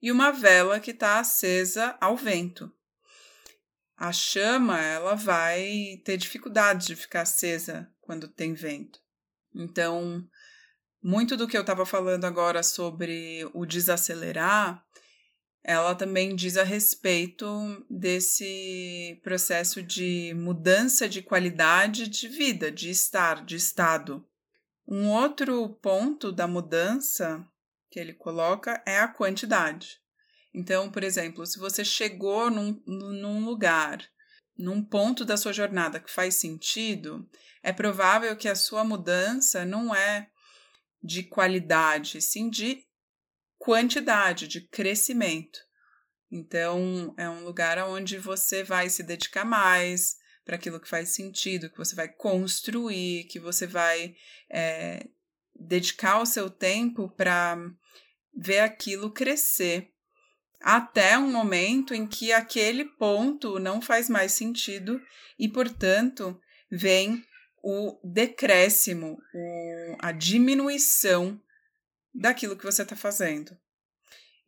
e 0.00 0.12
uma 0.12 0.30
vela 0.30 0.78
que 0.78 0.90
está 0.90 1.18
acesa 1.18 1.96
ao 2.00 2.16
vento. 2.16 2.72
A 3.96 4.12
chama 4.12 4.80
ela 4.80 5.14
vai 5.14 6.00
ter 6.04 6.18
dificuldade 6.18 6.86
de 6.86 6.96
ficar 6.96 7.22
acesa 7.22 7.90
quando 8.00 8.28
tem 8.28 8.52
vento. 8.52 9.00
Então, 9.54 10.28
muito 11.06 11.36
do 11.36 11.46
que 11.46 11.56
eu 11.56 11.60
estava 11.60 11.86
falando 11.86 12.24
agora 12.24 12.64
sobre 12.64 13.48
o 13.54 13.64
desacelerar, 13.64 14.84
ela 15.62 15.94
também 15.94 16.34
diz 16.34 16.56
a 16.56 16.64
respeito 16.64 17.46
desse 17.88 19.20
processo 19.22 19.80
de 19.84 20.34
mudança 20.34 21.08
de 21.08 21.22
qualidade 21.22 22.08
de 22.08 22.26
vida, 22.26 22.72
de 22.72 22.90
estar, 22.90 23.44
de 23.44 23.54
estado. 23.54 24.26
Um 24.84 25.08
outro 25.08 25.78
ponto 25.80 26.32
da 26.32 26.48
mudança 26.48 27.46
que 27.88 28.00
ele 28.00 28.12
coloca 28.12 28.82
é 28.84 28.98
a 28.98 29.06
quantidade. 29.06 30.00
Então, 30.52 30.90
por 30.90 31.04
exemplo, 31.04 31.46
se 31.46 31.56
você 31.56 31.84
chegou 31.84 32.50
num, 32.50 32.82
num 32.84 33.44
lugar, 33.44 34.04
num 34.58 34.82
ponto 34.82 35.24
da 35.24 35.36
sua 35.36 35.52
jornada 35.52 36.00
que 36.00 36.10
faz 36.10 36.34
sentido, 36.34 37.30
é 37.62 37.72
provável 37.72 38.36
que 38.36 38.48
a 38.48 38.56
sua 38.56 38.82
mudança 38.82 39.64
não 39.64 39.94
é 39.94 40.30
de 41.02 41.22
qualidade, 41.22 42.20
sim 42.20 42.48
de 42.50 42.84
quantidade, 43.58 44.48
de 44.48 44.60
crescimento. 44.60 45.58
Então, 46.30 47.14
é 47.16 47.28
um 47.28 47.44
lugar 47.44 47.78
onde 47.88 48.18
você 48.18 48.64
vai 48.64 48.88
se 48.88 49.02
dedicar 49.02 49.44
mais 49.44 50.16
para 50.44 50.56
aquilo 50.56 50.80
que 50.80 50.88
faz 50.88 51.10
sentido, 51.10 51.70
que 51.70 51.78
você 51.78 51.94
vai 51.94 52.08
construir, 52.08 53.24
que 53.24 53.40
você 53.40 53.66
vai 53.66 54.14
é, 54.50 55.06
dedicar 55.54 56.20
o 56.20 56.26
seu 56.26 56.48
tempo 56.48 57.08
para 57.10 57.56
ver 58.34 58.60
aquilo 58.60 59.10
crescer. 59.10 59.90
Até 60.60 61.18
um 61.18 61.30
momento 61.30 61.94
em 61.94 62.06
que 62.06 62.32
aquele 62.32 62.84
ponto 62.84 63.58
não 63.58 63.80
faz 63.80 64.08
mais 64.08 64.32
sentido 64.32 65.00
e, 65.38 65.48
portanto, 65.48 66.40
vem 66.70 67.24
o 67.68 67.98
decréscimo, 68.04 69.20
o, 69.34 69.96
a 69.98 70.12
diminuição 70.12 71.42
daquilo 72.14 72.56
que 72.56 72.62
você 72.62 72.82
está 72.82 72.94
fazendo. 72.94 73.58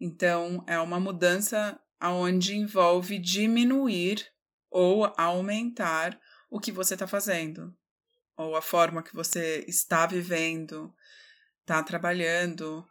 Então, 0.00 0.62
é 0.68 0.78
uma 0.78 1.00
mudança 1.00 1.76
onde 2.00 2.54
envolve 2.54 3.18
diminuir 3.18 4.24
ou 4.70 5.12
aumentar 5.16 6.16
o 6.48 6.61
que 6.61 6.70
você 6.70 6.94
está 6.94 7.09
fazendo, 7.09 7.76
ou 8.37 8.54
a 8.54 8.62
forma 8.62 9.02
que 9.02 9.12
você 9.12 9.64
está 9.66 10.07
vivendo, 10.07 10.94
está 11.62 11.83
trabalhando. 11.83 12.87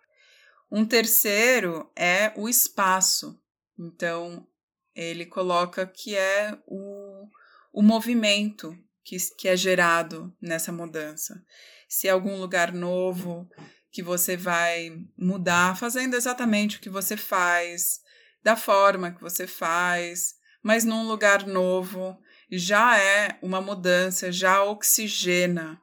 Um 0.69 0.85
terceiro 0.85 1.89
é 1.95 2.33
o 2.35 2.49
espaço. 2.49 3.41
Então, 3.79 4.45
ele 4.93 5.25
coloca 5.25 5.87
que 5.87 6.17
é 6.17 6.59
o, 6.65 7.29
o 7.71 7.81
movimento 7.81 8.77
que, 9.07 9.15
que 9.37 9.47
é 9.47 9.55
gerado 9.55 10.35
nessa 10.41 10.69
mudança. 10.69 11.41
Se 11.87 12.09
é 12.09 12.11
algum 12.11 12.37
lugar 12.37 12.73
novo, 12.73 13.49
que 13.89 14.03
você 14.03 14.35
vai 14.35 14.91
mudar 15.17 15.77
fazendo 15.77 16.13
exatamente 16.13 16.75
o 16.75 16.81
que 16.81 16.89
você 16.89 17.15
faz, 17.15 18.01
da 18.43 18.57
forma 18.57 19.13
que 19.13 19.21
você 19.21 19.47
faz, 19.47 20.35
mas 20.61 20.83
num 20.83 21.07
lugar 21.07 21.47
novo, 21.47 22.19
já 22.51 22.99
é 22.99 23.39
uma 23.41 23.61
mudança, 23.61 24.29
já 24.29 24.61
oxigena. 24.61 25.81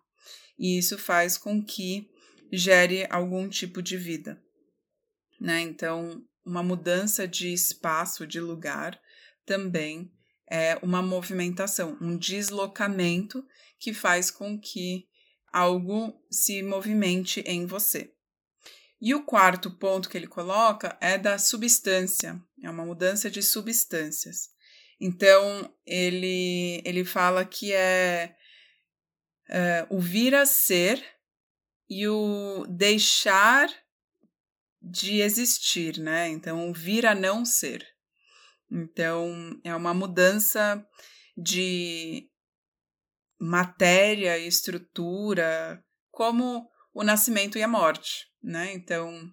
E 0.58 0.78
isso 0.78 0.98
faz 0.98 1.38
com 1.38 1.64
que 1.64 2.06
gere 2.52 3.06
algum 3.08 3.48
tipo 3.48 3.80
de 3.80 3.96
vida. 3.96 4.38
Né? 5.40 5.62
Então, 5.62 6.22
uma 6.44 6.62
mudança 6.62 7.26
de 7.26 7.54
espaço, 7.54 8.26
de 8.26 8.38
lugar, 8.38 9.00
também 9.46 10.13
é 10.54 10.78
uma 10.82 11.02
movimentação, 11.02 11.98
um 12.00 12.16
deslocamento 12.16 13.44
que 13.76 13.92
faz 13.92 14.30
com 14.30 14.56
que 14.56 15.08
algo 15.52 16.14
se 16.30 16.62
movimente 16.62 17.40
em 17.40 17.66
você. 17.66 18.12
E 19.00 19.12
o 19.16 19.24
quarto 19.24 19.68
ponto 19.68 20.08
que 20.08 20.16
ele 20.16 20.28
coloca 20.28 20.96
é 21.00 21.18
da 21.18 21.38
substância, 21.38 22.40
é 22.62 22.70
uma 22.70 22.86
mudança 22.86 23.28
de 23.28 23.42
substâncias. 23.42 24.50
Então, 25.00 25.74
ele, 25.84 26.80
ele 26.84 27.04
fala 27.04 27.44
que 27.44 27.72
é, 27.72 28.36
é 29.50 29.84
o 29.90 29.98
vir 29.98 30.36
a 30.36 30.46
ser 30.46 31.04
e 31.90 32.06
o 32.06 32.64
deixar 32.68 33.68
de 34.80 35.20
existir, 35.20 35.98
né? 35.98 36.28
Então, 36.28 36.70
o 36.70 36.72
vir 36.72 37.06
a 37.06 37.14
não 37.14 37.44
ser. 37.44 37.93
Então, 38.74 39.56
é 39.62 39.72
uma 39.72 39.94
mudança 39.94 40.84
de 41.36 42.28
matéria, 43.38 44.36
estrutura, 44.36 45.80
como 46.10 46.68
o 46.92 47.04
nascimento 47.04 47.56
e 47.56 47.62
a 47.62 47.68
morte, 47.68 48.26
né? 48.42 48.72
Então, 48.72 49.30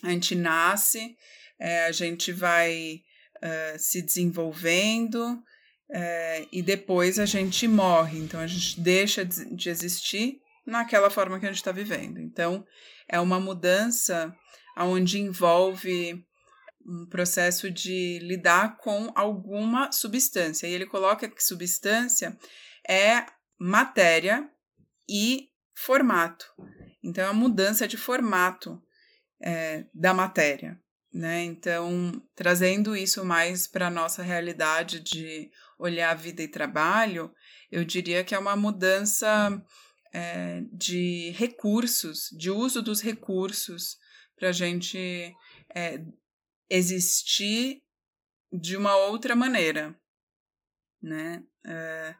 a 0.00 0.10
gente 0.10 0.36
nasce, 0.36 1.16
é, 1.58 1.86
a 1.86 1.92
gente 1.92 2.30
vai 2.30 3.00
uh, 3.38 3.78
se 3.78 4.00
desenvolvendo 4.00 5.42
é, 5.90 6.46
e 6.52 6.62
depois 6.62 7.18
a 7.18 7.26
gente 7.26 7.66
morre. 7.66 8.20
Então, 8.20 8.38
a 8.38 8.46
gente 8.46 8.80
deixa 8.80 9.24
de 9.24 9.68
existir 9.68 10.38
naquela 10.64 11.10
forma 11.10 11.40
que 11.40 11.46
a 11.46 11.48
gente 11.48 11.58
está 11.58 11.72
vivendo. 11.72 12.20
Então, 12.20 12.64
é 13.08 13.18
uma 13.18 13.40
mudança 13.40 14.32
onde 14.76 15.18
envolve 15.18 16.24
um 16.84 17.06
processo 17.06 17.70
de 17.70 18.18
lidar 18.20 18.76
com 18.78 19.12
alguma 19.14 19.92
substância. 19.92 20.66
E 20.66 20.72
ele 20.72 20.86
coloca 20.86 21.28
que 21.28 21.42
substância 21.42 22.36
é 22.88 23.26
matéria 23.58 24.48
e 25.08 25.48
formato. 25.74 26.46
Então, 27.02 27.24
é 27.24 27.28
a 27.28 27.32
mudança 27.32 27.86
de 27.86 27.96
formato 27.96 28.82
é, 29.42 29.84
da 29.94 30.12
matéria. 30.12 30.80
Né? 31.12 31.44
Então, 31.44 32.22
trazendo 32.34 32.96
isso 32.96 33.24
mais 33.24 33.66
para 33.66 33.86
a 33.86 33.90
nossa 33.90 34.22
realidade 34.22 35.00
de 35.00 35.50
olhar 35.78 36.14
vida 36.14 36.42
e 36.42 36.48
trabalho, 36.48 37.32
eu 37.70 37.84
diria 37.84 38.22
que 38.22 38.34
é 38.34 38.38
uma 38.38 38.56
mudança 38.56 39.62
é, 40.12 40.62
de 40.72 41.30
recursos, 41.30 42.28
de 42.36 42.50
uso 42.50 42.82
dos 42.82 43.00
recursos, 43.00 43.96
para 44.36 44.50
a 44.50 44.52
gente 44.52 45.34
é, 45.74 46.00
existir 46.70 47.82
de 48.52 48.76
uma 48.76 48.96
outra 48.96 49.36
maneira, 49.36 49.98
né? 51.02 51.42
É, 51.64 52.14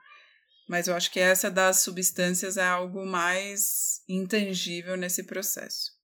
mas 0.69 0.87
eu 0.87 0.95
acho 0.95 1.11
que 1.11 1.19
essa 1.19 1.51
das 1.51 1.81
substâncias 1.81 2.57
é 2.59 2.67
algo 2.67 3.07
mais 3.07 4.03
intangível 4.09 4.97
nesse 4.97 5.25
processo. 5.25 5.97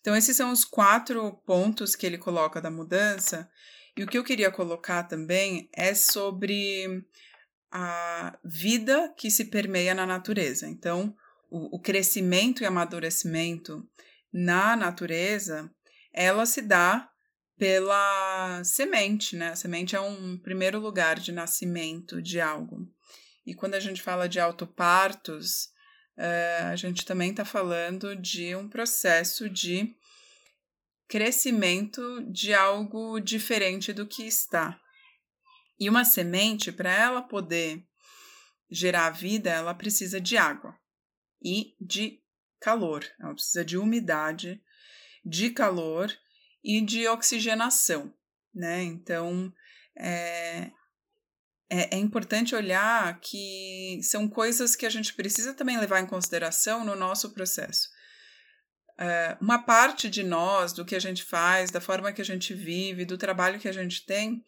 Então, 0.00 0.16
esses 0.16 0.36
são 0.36 0.50
os 0.50 0.64
quatro 0.64 1.32
pontos 1.46 1.94
que 1.94 2.04
ele 2.04 2.18
coloca 2.18 2.60
da 2.60 2.70
mudança. 2.70 3.48
E 3.96 4.02
o 4.02 4.06
que 4.06 4.18
eu 4.18 4.24
queria 4.24 4.50
colocar 4.50 5.04
também 5.04 5.70
é 5.72 5.94
sobre 5.94 7.06
a 7.70 8.36
vida 8.44 9.14
que 9.16 9.30
se 9.30 9.44
permeia 9.44 9.94
na 9.94 10.04
natureza. 10.04 10.66
Então, 10.66 11.14
o, 11.48 11.76
o 11.76 11.80
crescimento 11.80 12.62
e 12.62 12.66
amadurecimento 12.66 13.88
na 14.32 14.74
natureza, 14.74 15.70
ela 16.12 16.44
se 16.46 16.62
dá 16.62 17.11
pela 17.56 18.62
semente, 18.64 19.36
né? 19.36 19.50
A 19.50 19.56
semente 19.56 19.94
é 19.94 20.00
um 20.00 20.36
primeiro 20.36 20.78
lugar 20.78 21.18
de 21.18 21.32
nascimento 21.32 22.20
de 22.20 22.40
algo. 22.40 22.88
E 23.46 23.54
quando 23.54 23.74
a 23.74 23.80
gente 23.80 24.02
fala 24.02 24.28
de 24.28 24.40
autopartos, 24.40 25.66
uh, 26.16 26.70
a 26.70 26.76
gente 26.76 27.04
também 27.04 27.30
está 27.30 27.44
falando 27.44 28.16
de 28.16 28.54
um 28.54 28.68
processo 28.68 29.48
de 29.48 29.94
crescimento 31.08 32.22
de 32.30 32.54
algo 32.54 33.20
diferente 33.20 33.92
do 33.92 34.06
que 34.06 34.22
está. 34.22 34.80
E 35.78 35.88
uma 35.88 36.04
semente, 36.04 36.70
para 36.72 36.92
ela 36.92 37.20
poder 37.20 37.84
gerar 38.70 39.10
vida, 39.10 39.50
ela 39.50 39.74
precisa 39.74 40.20
de 40.20 40.36
água 40.36 40.78
e 41.42 41.74
de 41.80 42.22
calor. 42.60 43.04
Ela 43.20 43.34
precisa 43.34 43.64
de 43.64 43.76
umidade, 43.76 44.62
de 45.24 45.50
calor 45.50 46.10
e 46.62 46.80
de 46.80 47.08
oxigenação, 47.08 48.12
né? 48.54 48.82
Então, 48.82 49.52
é, 49.96 50.70
é, 51.68 51.96
é, 51.96 51.98
importante 51.98 52.54
olhar 52.54 53.18
que 53.20 54.00
são 54.02 54.28
coisas 54.28 54.76
que 54.76 54.86
a 54.86 54.90
gente 54.90 55.14
precisa 55.14 55.54
também 55.54 55.78
levar 55.78 56.00
em 56.00 56.06
consideração 56.06 56.84
no 56.84 56.94
nosso 56.94 57.30
processo. 57.30 57.88
É, 58.98 59.36
uma 59.40 59.58
parte 59.58 60.08
de 60.08 60.22
nós, 60.22 60.72
do 60.72 60.84
que 60.84 60.94
a 60.94 61.00
gente 61.00 61.24
faz, 61.24 61.70
da 61.70 61.80
forma 61.80 62.12
que 62.12 62.20
a 62.20 62.24
gente 62.24 62.54
vive, 62.54 63.04
do 63.04 63.18
trabalho 63.18 63.58
que 63.58 63.68
a 63.68 63.72
gente 63.72 64.04
tem, 64.04 64.44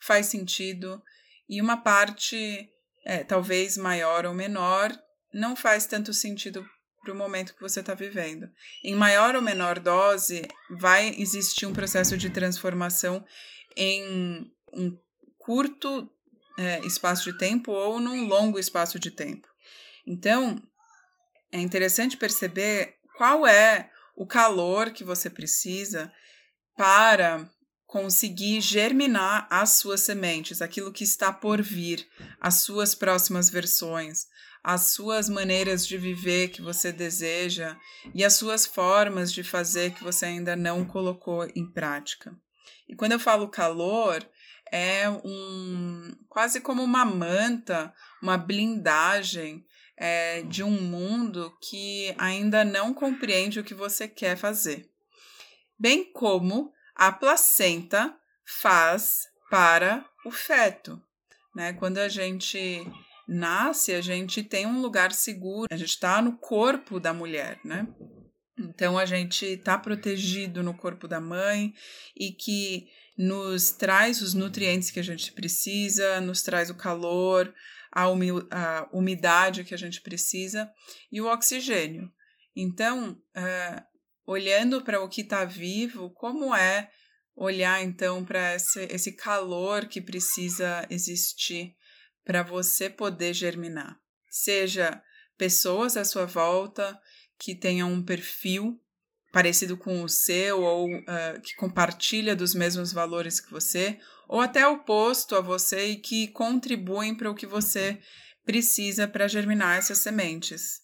faz 0.00 0.26
sentido, 0.26 1.02
e 1.48 1.60
uma 1.60 1.76
parte, 1.76 2.68
é, 3.04 3.22
talvez 3.22 3.76
maior 3.76 4.26
ou 4.26 4.34
menor, 4.34 4.92
não 5.32 5.54
faz 5.54 5.86
tanto 5.86 6.12
sentido 6.12 6.68
para 7.04 7.12
o 7.12 7.16
momento 7.16 7.54
que 7.54 7.60
você 7.60 7.80
está 7.80 7.94
vivendo. 7.94 8.48
Em 8.82 8.94
maior 8.94 9.36
ou 9.36 9.42
menor 9.42 9.78
dose, 9.78 10.42
vai 10.70 11.14
existir 11.18 11.66
um 11.66 11.72
processo 11.72 12.16
de 12.16 12.30
transformação 12.30 13.24
em 13.76 14.50
um 14.72 14.98
curto 15.38 16.10
é, 16.58 16.80
espaço 16.80 17.30
de 17.30 17.38
tempo 17.38 17.70
ou 17.70 18.00
num 18.00 18.26
longo 18.26 18.58
espaço 18.58 18.98
de 18.98 19.10
tempo. 19.10 19.46
Então, 20.06 20.60
é 21.52 21.60
interessante 21.60 22.16
perceber 22.16 22.96
qual 23.16 23.46
é 23.46 23.90
o 24.16 24.26
calor 24.26 24.90
que 24.90 25.04
você 25.04 25.28
precisa 25.28 26.12
para 26.76 27.48
conseguir 27.86 28.60
germinar 28.60 29.46
as 29.48 29.70
suas 29.74 30.00
sementes, 30.00 30.60
aquilo 30.60 30.92
que 30.92 31.04
está 31.04 31.32
por 31.32 31.62
vir, 31.62 32.04
as 32.40 32.56
suas 32.62 32.92
próximas 32.92 33.48
versões, 33.48 34.26
as 34.64 34.92
suas 34.92 35.28
maneiras 35.28 35.86
de 35.86 35.98
viver 35.98 36.48
que 36.48 36.62
você 36.62 36.90
deseja 36.90 37.76
e 38.14 38.24
as 38.24 38.32
suas 38.32 38.64
formas 38.64 39.30
de 39.30 39.44
fazer 39.44 39.92
que 39.92 40.02
você 40.02 40.24
ainda 40.24 40.56
não 40.56 40.86
colocou 40.86 41.46
em 41.54 41.70
prática. 41.70 42.34
E 42.88 42.96
quando 42.96 43.12
eu 43.12 43.20
falo 43.20 43.50
calor, 43.50 44.26
é 44.72 45.08
um 45.08 46.16
quase 46.30 46.62
como 46.62 46.82
uma 46.82 47.04
manta, 47.04 47.92
uma 48.22 48.38
blindagem 48.38 49.66
é, 49.98 50.42
de 50.42 50.62
um 50.62 50.80
mundo 50.80 51.54
que 51.60 52.14
ainda 52.16 52.64
não 52.64 52.94
compreende 52.94 53.60
o 53.60 53.64
que 53.64 53.74
você 53.74 54.08
quer 54.08 54.36
fazer. 54.36 54.88
Bem 55.78 56.10
como 56.10 56.72
a 56.94 57.12
placenta 57.12 58.16
faz 58.46 59.28
para 59.50 60.04
o 60.24 60.30
feto. 60.30 61.00
Né? 61.54 61.74
Quando 61.74 61.98
a 61.98 62.08
gente 62.08 62.84
nasce, 63.26 63.92
a 63.92 64.00
gente 64.00 64.42
tem 64.42 64.66
um 64.66 64.80
lugar 64.80 65.12
seguro, 65.12 65.68
a 65.70 65.76
gente 65.76 65.90
está 65.90 66.20
no 66.20 66.36
corpo 66.38 67.00
da 67.00 67.12
mulher, 67.12 67.58
né? 67.64 67.86
Então 68.58 68.98
a 68.98 69.04
gente 69.04 69.44
está 69.44 69.78
protegido 69.78 70.62
no 70.62 70.74
corpo 70.74 71.08
da 71.08 71.20
mãe 71.20 71.72
e 72.16 72.30
que 72.30 72.86
nos 73.16 73.70
traz 73.70 74.20
os 74.20 74.34
nutrientes 74.34 74.90
que 74.90 75.00
a 75.00 75.04
gente 75.04 75.32
precisa, 75.32 76.20
nos 76.20 76.42
traz 76.42 76.70
o 76.70 76.74
calor, 76.74 77.52
a, 77.92 78.08
umidade 78.92 79.64
que 79.64 79.74
a 79.74 79.78
gente 79.78 80.00
precisa 80.00 80.70
e 81.10 81.20
o 81.20 81.26
oxigênio. 81.26 82.10
Então, 82.56 83.12
uh, 83.36 83.82
olhando 84.26 84.82
para 84.82 85.00
o 85.00 85.08
que 85.08 85.20
está 85.20 85.44
vivo, 85.44 86.10
como 86.10 86.54
é 86.54 86.90
olhar 87.36 87.82
então 87.82 88.24
para 88.24 88.54
esse, 88.54 88.80
esse 88.84 89.12
calor 89.12 89.86
que 89.86 90.00
precisa 90.00 90.86
existir 90.90 91.74
para 92.24 92.42
você 92.42 92.88
poder 92.88 93.34
germinar? 93.34 93.98
Seja 94.28 95.02
pessoas 95.36 95.96
à 95.96 96.04
sua 96.04 96.26
volta 96.26 96.98
que 97.38 97.54
tenham 97.54 97.92
um 97.92 98.02
perfil 98.02 98.80
parecido 99.32 99.76
com 99.76 100.02
o 100.04 100.08
seu 100.08 100.62
ou 100.62 100.88
uh, 100.88 101.40
que 101.42 101.56
compartilha 101.56 102.36
dos 102.36 102.54
mesmos 102.54 102.92
valores 102.92 103.40
que 103.40 103.50
você, 103.50 103.98
ou 104.28 104.40
até 104.40 104.66
oposto 104.66 105.34
a 105.34 105.40
você 105.40 105.86
e 105.88 105.96
que 105.96 106.28
contribuem 106.28 107.16
para 107.16 107.30
o 107.30 107.34
que 107.34 107.46
você 107.46 108.00
precisa 108.44 109.08
para 109.08 109.26
germinar 109.26 109.76
essas 109.76 109.98
sementes. 109.98 110.82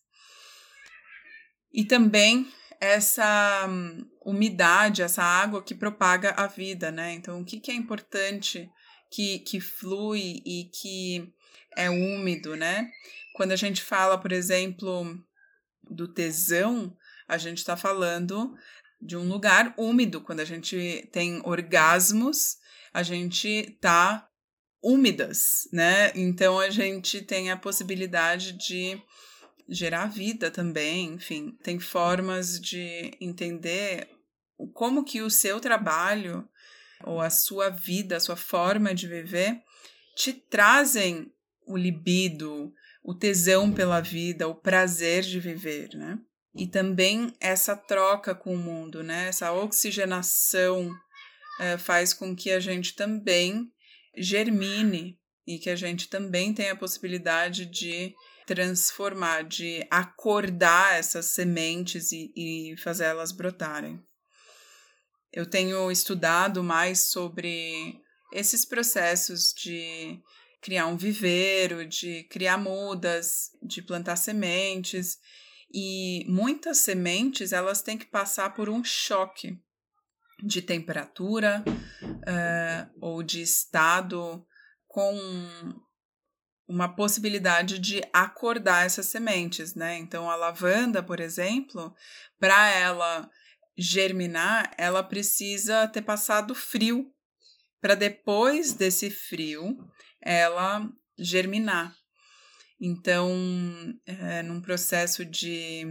E 1.72 1.84
também 1.84 2.52
essa 2.80 3.66
um, 3.68 4.04
umidade, 4.24 5.02
essa 5.02 5.22
água 5.22 5.62
que 5.62 5.74
propaga 5.74 6.30
a 6.30 6.46
vida, 6.46 6.90
né? 6.90 7.12
Então, 7.12 7.40
o 7.40 7.44
que, 7.44 7.60
que 7.60 7.70
é 7.70 7.74
importante 7.74 8.68
que, 9.10 9.40
que 9.40 9.60
flui 9.60 10.42
e 10.44 10.70
que 10.72 11.32
é 11.76 11.90
úmido, 11.90 12.56
né? 12.56 12.90
Quando 13.34 13.52
a 13.52 13.56
gente 13.56 13.82
fala, 13.82 14.18
por 14.18 14.32
exemplo, 14.32 15.18
do 15.90 16.06
tesão, 16.06 16.96
a 17.26 17.38
gente 17.38 17.58
está 17.58 17.76
falando 17.76 18.54
de 19.00 19.16
um 19.16 19.28
lugar 19.28 19.74
úmido. 19.76 20.20
Quando 20.20 20.40
a 20.40 20.44
gente 20.44 21.08
tem 21.12 21.40
orgasmos, 21.44 22.56
a 22.92 23.02
gente 23.02 23.78
tá 23.80 24.28
úmidas, 24.82 25.68
né? 25.72 26.12
Então 26.14 26.58
a 26.58 26.70
gente 26.70 27.20
tem 27.22 27.50
a 27.50 27.56
possibilidade 27.56 28.52
de 28.52 29.00
gerar 29.68 30.06
vida 30.06 30.50
também, 30.50 31.14
enfim, 31.14 31.56
tem 31.62 31.78
formas 31.78 32.60
de 32.60 33.16
entender 33.20 34.08
como 34.74 35.04
que 35.04 35.22
o 35.22 35.30
seu 35.30 35.60
trabalho 35.60 36.48
ou 37.04 37.20
a 37.20 37.30
sua 37.30 37.70
vida, 37.70 38.16
a 38.16 38.20
sua 38.20 38.36
forma 38.36 38.94
de 38.94 39.06
viver 39.06 39.60
te 40.16 40.32
trazem 40.32 41.32
o 41.66 41.76
libido, 41.76 42.72
o 43.02 43.14
tesão 43.14 43.72
pela 43.72 44.00
vida, 44.00 44.48
o 44.48 44.54
prazer 44.54 45.22
de 45.22 45.40
viver, 45.40 45.90
né? 45.94 46.18
E 46.54 46.66
também 46.66 47.32
essa 47.40 47.76
troca 47.76 48.34
com 48.34 48.54
o 48.54 48.58
mundo, 48.58 49.02
né? 49.02 49.28
Essa 49.28 49.52
oxigenação 49.52 50.90
é, 51.60 51.78
faz 51.78 52.12
com 52.12 52.34
que 52.34 52.50
a 52.50 52.58
gente 52.58 52.94
também 52.94 53.70
germine 54.16 55.18
e 55.46 55.58
que 55.58 55.70
a 55.70 55.76
gente 55.76 56.08
também 56.08 56.52
tenha 56.52 56.72
a 56.72 56.76
possibilidade 56.76 57.66
de 57.66 58.14
transformar, 58.46 59.44
de 59.44 59.86
acordar 59.90 60.98
essas 60.98 61.26
sementes 61.26 62.10
e, 62.10 62.32
e 62.36 62.76
fazer 62.78 63.04
elas 63.04 63.30
brotarem. 63.30 64.02
Eu 65.32 65.46
tenho 65.46 65.90
estudado 65.90 66.62
mais 66.62 67.00
sobre 67.00 68.00
esses 68.32 68.64
processos 68.64 69.52
de 69.52 70.20
criar 70.60 70.86
um 70.86 70.96
viveiro, 70.96 71.86
de 71.86 72.24
criar 72.24 72.58
mudas, 72.58 73.50
de 73.62 73.80
plantar 73.80 74.16
sementes. 74.16 75.18
E 75.72 76.24
muitas 76.28 76.78
sementes 76.78 77.52
elas 77.52 77.80
têm 77.80 77.96
que 77.96 78.06
passar 78.06 78.54
por 78.54 78.68
um 78.68 78.82
choque 78.82 79.58
de 80.42 80.60
temperatura 80.62 81.62
uh, 81.66 82.90
ou 83.00 83.22
de 83.22 83.42
estado 83.42 84.44
com 84.88 85.16
uma 86.66 86.88
possibilidade 86.88 87.78
de 87.78 88.00
acordar 88.12 88.86
essas 88.86 89.06
sementes, 89.06 89.74
né? 89.74 89.96
Então 89.98 90.30
a 90.30 90.36
lavanda, 90.36 91.02
por 91.02 91.20
exemplo, 91.20 91.94
para 92.38 92.68
ela 92.70 93.30
germinar, 93.76 94.72
ela 94.76 95.02
precisa 95.02 95.88
ter 95.88 96.02
passado 96.02 96.54
frio 96.54 97.10
para 97.80 97.94
depois 97.94 98.74
desse 98.74 99.10
frio 99.10 99.76
ela 100.20 100.86
germinar. 101.18 101.94
Então, 102.80 103.30
é, 104.06 104.42
num 104.42 104.60
processo 104.60 105.24
de, 105.24 105.84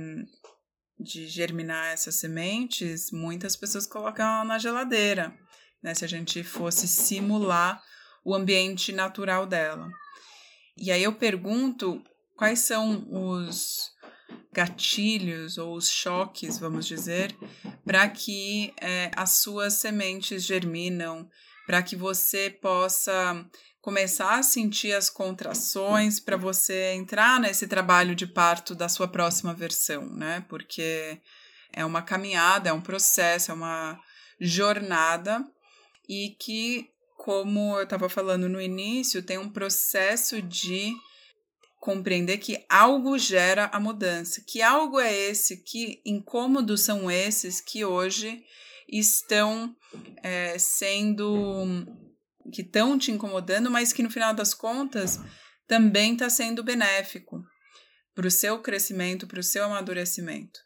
de 1.00 1.28
germinar 1.28 1.94
essas 1.94 2.16
sementes, 2.16 3.12
muitas 3.12 3.56
pessoas 3.56 3.86
colocam 3.86 4.26
ela 4.26 4.44
na 4.44 4.58
geladeira, 4.58 5.36
né? 5.84 5.94
Se 5.94 6.04
a 6.04 6.08
gente 6.08 6.44
fosse 6.44 6.88
simular 6.88 7.82
o 8.24 8.34
ambiente 8.36 8.92
natural 8.92 9.46
dela. 9.46 9.88
E 10.76 10.92
aí 10.92 11.04
eu 11.04 11.14
pergunto 11.14 12.04
quais 12.36 12.60
são 12.60 13.06
os 13.12 13.92
gatilhos 14.52 15.58
ou 15.58 15.76
os 15.76 15.90
choques, 15.90 16.58
vamos 16.58 16.88
dizer, 16.88 17.36
para 17.90 18.08
que 18.08 18.72
é, 18.80 19.10
as 19.16 19.38
suas 19.38 19.74
sementes 19.74 20.44
germinam, 20.44 21.28
para 21.66 21.82
que 21.82 21.96
você 21.96 22.48
possa 22.48 23.44
começar 23.82 24.38
a 24.38 24.44
sentir 24.44 24.94
as 24.94 25.10
contrações 25.10 26.20
para 26.20 26.38
você 26.38 26.94
entrar 26.94 27.40
nesse 27.40 27.66
trabalho 27.68 28.14
de 28.14 28.28
parto 28.28 28.76
da 28.76 28.88
sua 28.88 29.08
próxima 29.08 29.56
versão, 29.56 30.06
né? 30.06 30.46
Porque 30.48 31.20
é 31.74 31.84
uma 31.84 32.04
caminhada, 32.04 32.70
é 32.70 32.74
um 32.74 32.80
processo, 32.80 33.50
é 33.50 33.56
uma 33.56 34.00
jornada 34.40 35.44
e 36.08 36.36
que, 36.40 36.92
como 37.18 37.76
eu 37.76 37.86
estava 37.86 38.08
falando 38.08 38.48
no 38.48 38.62
início, 38.62 39.24
tem 39.24 39.40
um 39.40 39.50
processo 39.50 40.44
de 40.44 40.94
compreender 41.80 42.38
que 42.38 42.66
algo 42.70 43.18
gera 43.18 43.70
a 43.72 43.80
mudança, 43.80 44.44
que 44.46 44.62
algo 44.62 45.00
é 45.00 45.14
esse, 45.14 45.64
que 45.64 46.02
incômodos 46.06 46.82
são 46.82 47.10
esses 47.10 47.62
que 47.62 47.86
hoje 47.86 48.44
estão 48.88 49.76
é, 50.22 50.58
sendo 50.60 51.86
que 52.52 52.62
estão 52.62 52.98
te 52.98 53.12
incomodando, 53.12 53.70
mas 53.70 53.94
que 53.94 54.02
no 54.02 54.10
final 54.10 54.34
das 54.34 54.54
contas 54.54 55.20
também 55.68 56.14
está 56.14 56.30
sendo 56.30 56.64
benéfico 56.64 57.44
para 58.16 58.28
o 58.28 58.32
seu 58.32 58.60
crescimento, 58.60 59.28
para 59.28 59.40
o 59.40 59.44
seu 59.44 59.64
amadurecimento. 59.64 60.60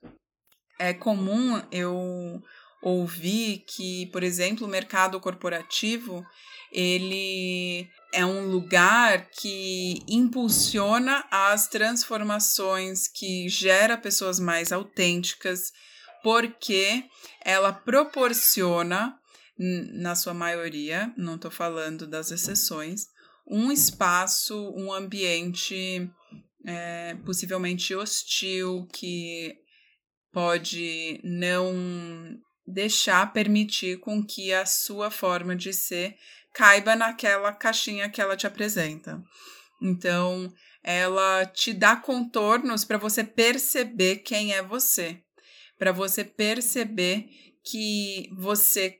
É 0.79 0.93
comum 0.93 1.61
eu 1.71 2.41
ouvir 2.81 3.63
que, 3.67 4.07
por 4.07 4.23
exemplo, 4.23 4.65
o 4.65 4.69
mercado 4.69 5.19
corporativo 5.19 6.25
ele 6.73 7.87
é 8.13 8.25
um 8.25 8.49
lugar 8.49 9.29
que 9.29 10.03
impulsiona 10.07 11.25
as 11.31 11.67
transformações, 11.67 13.07
que 13.07 13.47
gera 13.47 13.97
pessoas 13.97 14.39
mais 14.39 14.71
autênticas, 14.71 15.71
porque 16.23 17.03
ela 17.43 17.71
proporciona 17.71 19.17
na 19.57 20.15
sua 20.15 20.33
maioria, 20.33 21.13
não 21.15 21.35
estou 21.35 21.51
falando 21.51 22.07
das 22.07 22.31
exceções, 22.31 23.05
um 23.47 23.71
espaço, 23.71 24.73
um 24.75 24.91
ambiente 24.91 26.09
é, 26.65 27.15
possivelmente 27.25 27.93
hostil 27.93 28.87
que 28.91 29.55
pode 30.31 31.19
não 31.23 31.73
deixar 32.65 33.31
permitir 33.33 33.99
com 33.99 34.25
que 34.25 34.53
a 34.53 34.65
sua 34.65 35.11
forma 35.11 35.55
de 35.55 35.73
ser 35.73 36.15
caiba 36.53 36.95
naquela 36.95 37.51
caixinha 37.51 38.09
que 38.09 38.21
ela 38.21 38.37
te 38.37 38.45
apresenta. 38.45 39.21
Então, 39.81 40.53
ela 40.83 41.45
te 41.45 41.73
dá 41.73 41.95
contornos 41.95 42.85
para 42.85 42.97
você 42.97 43.23
perceber 43.23 44.17
quem 44.17 44.53
é 44.53 44.61
você, 44.61 45.21
para 45.77 45.91
você 45.91 46.23
perceber 46.23 47.27
que 47.65 48.29
você 48.37 48.99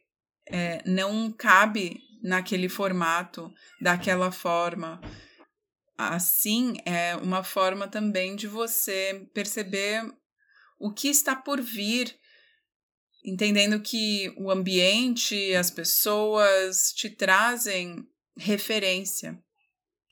é, 0.50 0.82
não 0.86 1.32
cabe 1.32 2.00
naquele 2.24 2.70
formato, 2.70 3.52
daquela 3.82 4.32
forma. 4.32 5.02
Assim, 5.98 6.78
é 6.86 7.16
uma 7.18 7.44
forma 7.44 7.88
também 7.88 8.36
de 8.36 8.48
você 8.48 9.28
perceber 9.34 10.04
o 10.80 10.92
que 10.92 11.10
está 11.10 11.36
por 11.36 11.62
vir, 11.62 12.18
entendendo 13.24 13.80
que 13.80 14.34
o 14.38 14.52
ambiente, 14.52 15.54
as 15.56 15.72
pessoas 15.72 16.92
te 16.94 17.10
trazem 17.10 18.06
referência, 18.38 19.40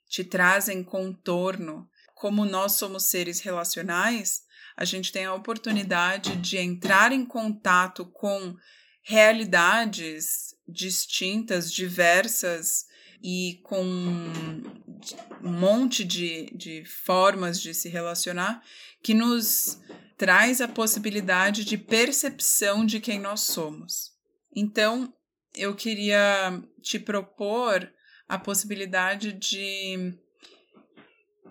te 0.08 0.24
trazem 0.24 0.84
contorno. 0.84 1.90
Como 2.16 2.46
nós 2.46 2.74
somos 2.74 3.06
seres 3.06 3.40
relacionais, 3.40 4.42
a 4.78 4.86
gente 4.86 5.12
tem 5.12 5.26
a 5.26 5.34
oportunidade 5.34 6.36
de 6.38 6.58
entrar 6.58 7.12
em 7.12 7.26
contato 7.26 8.06
com 8.06 8.56
realidades 9.04 10.56
distintas, 10.68 11.72
diversas 11.72 12.86
e 13.24 13.60
com 13.64 13.84
um 13.84 15.52
monte 15.52 16.04
de, 16.04 16.52
de 16.56 16.86
formas 16.86 17.60
de 17.60 17.74
se 17.74 17.90
relacionar 17.90 18.64
que 19.04 19.14
nos 19.14 19.80
traz 20.22 20.62
a 20.62 20.68
possibilidade 20.68 21.66
de 21.66 21.80
percepção 21.80 22.86
de 22.86 23.00
quem 23.00 23.20
nós 23.20 23.40
somos. 23.40 24.12
Então, 24.56 25.12
eu 25.56 25.74
queria 25.74 26.62
te 26.80 27.00
propor 27.00 27.92
a 28.30 28.38
possibilidade 28.38 29.34
de 29.34 30.14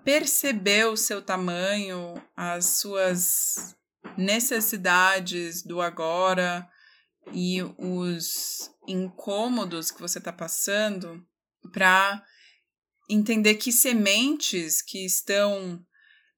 perceber 0.04 0.86
o 0.86 0.96
seu 0.96 1.20
tamanho, 1.20 2.14
as 2.36 2.66
suas 2.66 3.76
necessidades 4.16 5.64
do 5.64 5.82
agora, 5.82 6.64
e 7.32 7.60
os 7.76 8.70
incômodos 8.86 9.90
que 9.90 10.00
você 10.00 10.18
está 10.18 10.32
passando 10.32 11.20
para 11.72 12.22
entender 13.08 13.56
que 13.56 13.72
sementes 13.72 14.80
que 14.80 15.04
estão, 15.04 15.84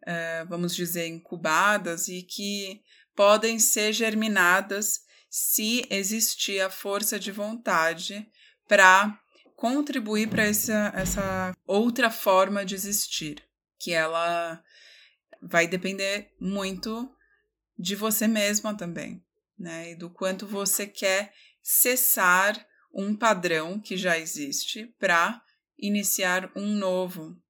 uh, 0.03 0.49
vamos 0.49 0.75
dizer, 0.75 1.07
incubadas 1.07 2.09
e 2.09 2.23
que 2.23 2.83
podem 3.15 3.59
ser 3.59 3.93
germinadas 3.93 5.01
se 5.31 5.87
existir 5.91 6.61
a 6.61 6.71
força 6.71 7.19
de 7.19 7.33
vontade 7.33 8.27
para 8.69 9.19
contribuir 9.57 10.29
para 10.29 10.45
essa, 10.45 10.93
essa 10.95 11.57
outra 11.67 12.11
forma 12.11 12.65
de 12.65 12.75
existir, 12.75 13.43
que 13.79 13.93
ela 13.93 14.63
vai 15.41 15.67
depender 15.67 16.33
muito 16.41 17.11
de 17.79 17.97
você 17.97 18.27
mesma 18.29 18.77
também 18.77 19.23
né? 19.63 19.93
E 19.93 19.95
do 19.95 20.11
quanto 20.11 20.47
você 20.47 20.87
quer 20.87 21.33
cessar 21.63 22.67
um 22.93 23.17
padrão 23.17 23.81
que 23.81 23.97
já 23.97 24.19
existe 24.19 24.87
para 24.99 25.41
iniciar 25.79 26.51
um 26.57 26.75
novo. 26.75 27.41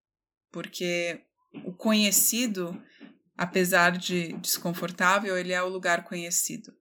Porque 0.51 1.25
o 1.65 1.73
conhecido, 1.73 2.81
apesar 3.37 3.97
de 3.97 4.33
desconfortável, 4.35 5.37
ele 5.37 5.53
é 5.53 5.63
o 5.63 5.69
lugar 5.69 6.05
conhecido. 6.05 6.73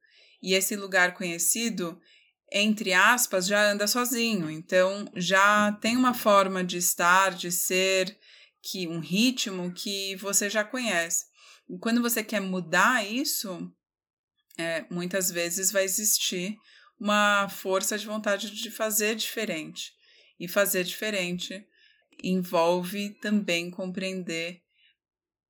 E 0.41 0.53
esse 0.53 0.75
lugar 0.75 1.13
conhecido, 1.13 1.99
entre 2.51 2.93
aspas, 2.93 3.45
já 3.45 3.71
anda 3.71 3.87
sozinho. 3.87 4.49
Então, 4.49 5.05
já 5.15 5.71
tem 5.73 5.95
uma 5.95 6.13
forma 6.13 6.63
de 6.63 6.77
estar, 6.77 7.31
de 7.31 7.51
ser, 7.51 8.17
que 8.61 8.87
um 8.87 8.99
ritmo 8.99 9.73
que 9.73 10.15
você 10.15 10.49
já 10.49 10.63
conhece. 10.63 11.25
E 11.69 11.77
quando 11.77 12.01
você 12.01 12.23
quer 12.23 12.39
mudar 12.39 13.05
isso, 13.05 13.71
é, 14.57 14.85
muitas 14.89 15.31
vezes 15.31 15.71
vai 15.71 15.83
existir 15.83 16.55
uma 16.99 17.49
força 17.49 17.97
de 17.97 18.05
vontade 18.05 18.51
de 18.51 18.69
fazer 18.69 19.15
diferente. 19.15 19.91
E 20.39 20.47
fazer 20.47 20.83
diferente 20.83 21.65
envolve 22.23 23.11
também 23.21 23.69
compreender 23.69 24.61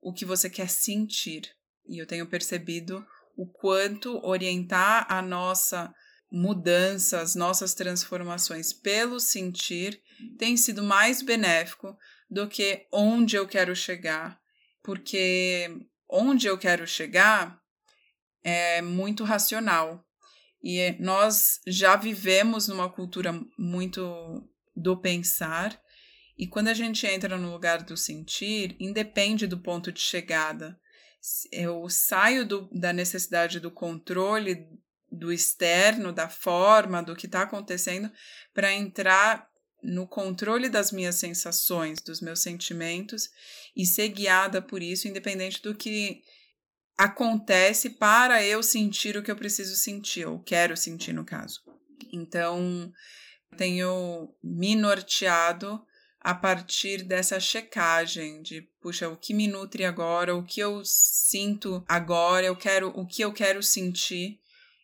o 0.01 0.13
que 0.13 0.25
você 0.25 0.49
quer 0.49 0.69
sentir. 0.69 1.49
E 1.87 1.97
eu 1.97 2.05
tenho 2.05 2.27
percebido 2.27 3.05
o 3.35 3.45
quanto 3.45 4.23
orientar 4.25 5.05
a 5.09 5.21
nossa 5.21 5.93
mudança, 6.31 7.19
as 7.19 7.35
nossas 7.35 7.73
transformações 7.73 8.71
pelo 8.71 9.19
sentir 9.19 10.01
tem 10.37 10.55
sido 10.55 10.81
mais 10.81 11.21
benéfico 11.21 11.97
do 12.29 12.47
que 12.47 12.87
onde 12.91 13.35
eu 13.35 13.47
quero 13.47 13.75
chegar 13.75 14.41
porque 14.83 15.69
onde 16.09 16.47
eu 16.47 16.57
quero 16.57 16.85
chegar 16.87 17.59
é 18.43 18.81
muito 18.81 19.23
racional. 19.23 20.05
E 20.63 20.95
nós 20.99 21.59
já 21.65 21.95
vivemos 21.95 22.67
numa 22.67 22.89
cultura 22.89 23.39
muito 23.57 24.47
do 24.75 24.97
pensar, 24.97 25.79
e 26.37 26.47
quando 26.47 26.69
a 26.69 26.73
gente 26.73 27.05
entra 27.05 27.37
no 27.37 27.51
lugar 27.51 27.83
do 27.83 27.95
sentir, 27.97 28.75
independe 28.79 29.47
do 29.47 29.59
ponto 29.59 29.91
de 29.91 29.99
chegada. 29.99 30.79
Eu 31.51 31.87
saio 31.89 32.45
do, 32.45 32.69
da 32.71 32.91
necessidade 32.91 33.59
do 33.59 33.69
controle 33.69 34.67
do 35.11 35.31
externo, 35.31 36.13
da 36.13 36.29
forma, 36.29 37.03
do 37.03 37.15
que 37.15 37.25
está 37.25 37.41
acontecendo, 37.41 38.09
para 38.53 38.73
entrar 38.73 39.47
no 39.83 40.07
controle 40.07 40.69
das 40.69 40.91
minhas 40.91 41.15
sensações, 41.15 42.01
dos 42.01 42.21
meus 42.21 42.39
sentimentos 42.39 43.29
e 43.75 43.85
ser 43.85 44.09
guiada 44.09 44.61
por 44.61 44.81
isso, 44.81 45.07
independente 45.07 45.61
do 45.61 45.75
que 45.75 46.21
acontece 46.97 47.89
para 47.89 48.43
eu 48.43 48.61
sentir 48.61 49.17
o 49.17 49.23
que 49.23 49.31
eu 49.31 49.35
preciso 49.35 49.75
sentir, 49.75 50.25
ou 50.25 50.39
quero 50.39 50.77
sentir 50.77 51.13
no 51.13 51.25
caso. 51.25 51.61
Então, 52.13 52.91
tenho 53.57 54.33
me 54.43 54.75
norteado 54.75 55.83
a 56.21 56.35
partir 56.35 57.03
dessa 57.03 57.39
checagem 57.39 58.41
de, 58.41 58.61
puxa, 58.79 59.09
o 59.09 59.17
que 59.17 59.33
me 59.33 59.47
nutre 59.47 59.83
agora, 59.83 60.35
o 60.35 60.43
que 60.43 60.59
eu 60.59 60.83
sinto 60.85 61.83
agora, 61.87 62.45
eu 62.45 62.55
quero 62.55 62.89
o 62.89 63.05
que 63.05 63.23
eu 63.23 63.33
quero 63.33 63.63
sentir 63.63 64.39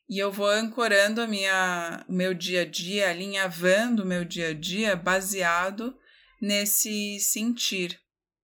e 0.10 0.18
eu 0.18 0.32
vou 0.32 0.48
ancorando 0.48 1.22
a 1.22 1.28
minha, 1.28 2.04
meu 2.08 2.34
dia 2.34 2.62
a 2.62 2.66
dia, 2.66 3.10
alinhavando 3.10 4.04
o 4.04 4.06
meu 4.06 4.24
dia 4.24 4.50
a 4.50 4.54
dia 4.54 4.96
baseado 4.96 5.96
nesse 6.42 7.20
sentir, 7.20 8.00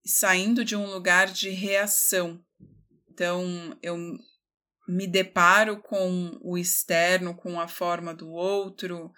saindo 0.05 0.65
de 0.65 0.75
um 0.75 0.85
lugar 0.85 1.27
de 1.27 1.49
reação. 1.49 2.43
Então, 3.09 3.77
eu 3.81 3.97
me 4.87 5.07
deparo 5.07 5.81
com 5.81 6.37
o 6.41 6.57
externo, 6.57 7.35
com 7.35 7.59
a 7.59 7.67
forma 7.67 8.13
do 8.13 8.29
outro, 8.29 9.11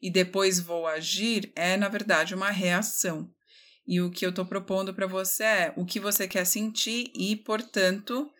e 0.00 0.10
depois 0.10 0.58
vou 0.58 0.86
agir, 0.86 1.52
é, 1.54 1.76
na 1.76 1.88
verdade, 1.88 2.34
uma 2.34 2.50
reação. 2.50 3.30
E 3.86 4.00
o 4.00 4.10
que 4.10 4.24
eu 4.24 4.30
estou 4.30 4.44
propondo 4.44 4.94
para 4.94 5.06
você 5.06 5.44
é 5.44 5.74
o 5.76 5.84
que 5.84 6.00
você 6.00 6.26
quer 6.26 6.44
sentir 6.44 7.10
e, 7.14 7.36
portanto, 7.36 8.30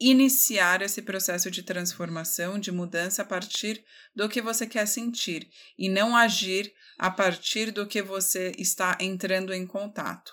iniciar 0.00 0.80
esse 0.82 1.02
processo 1.02 1.50
de 1.50 1.62
transformação, 1.62 2.58
de 2.58 2.70
mudança 2.70 3.22
a 3.22 3.24
partir 3.24 3.84
do 4.14 4.28
que 4.28 4.40
você 4.40 4.66
quer 4.66 4.86
sentir 4.86 5.48
e 5.78 5.88
não 5.88 6.16
agir 6.16 6.72
a 6.98 7.10
partir 7.10 7.70
do 7.70 7.86
que 7.86 8.00
você 8.00 8.52
está 8.58 8.96
entrando 9.00 9.52
em 9.52 9.66
contato. 9.66 10.32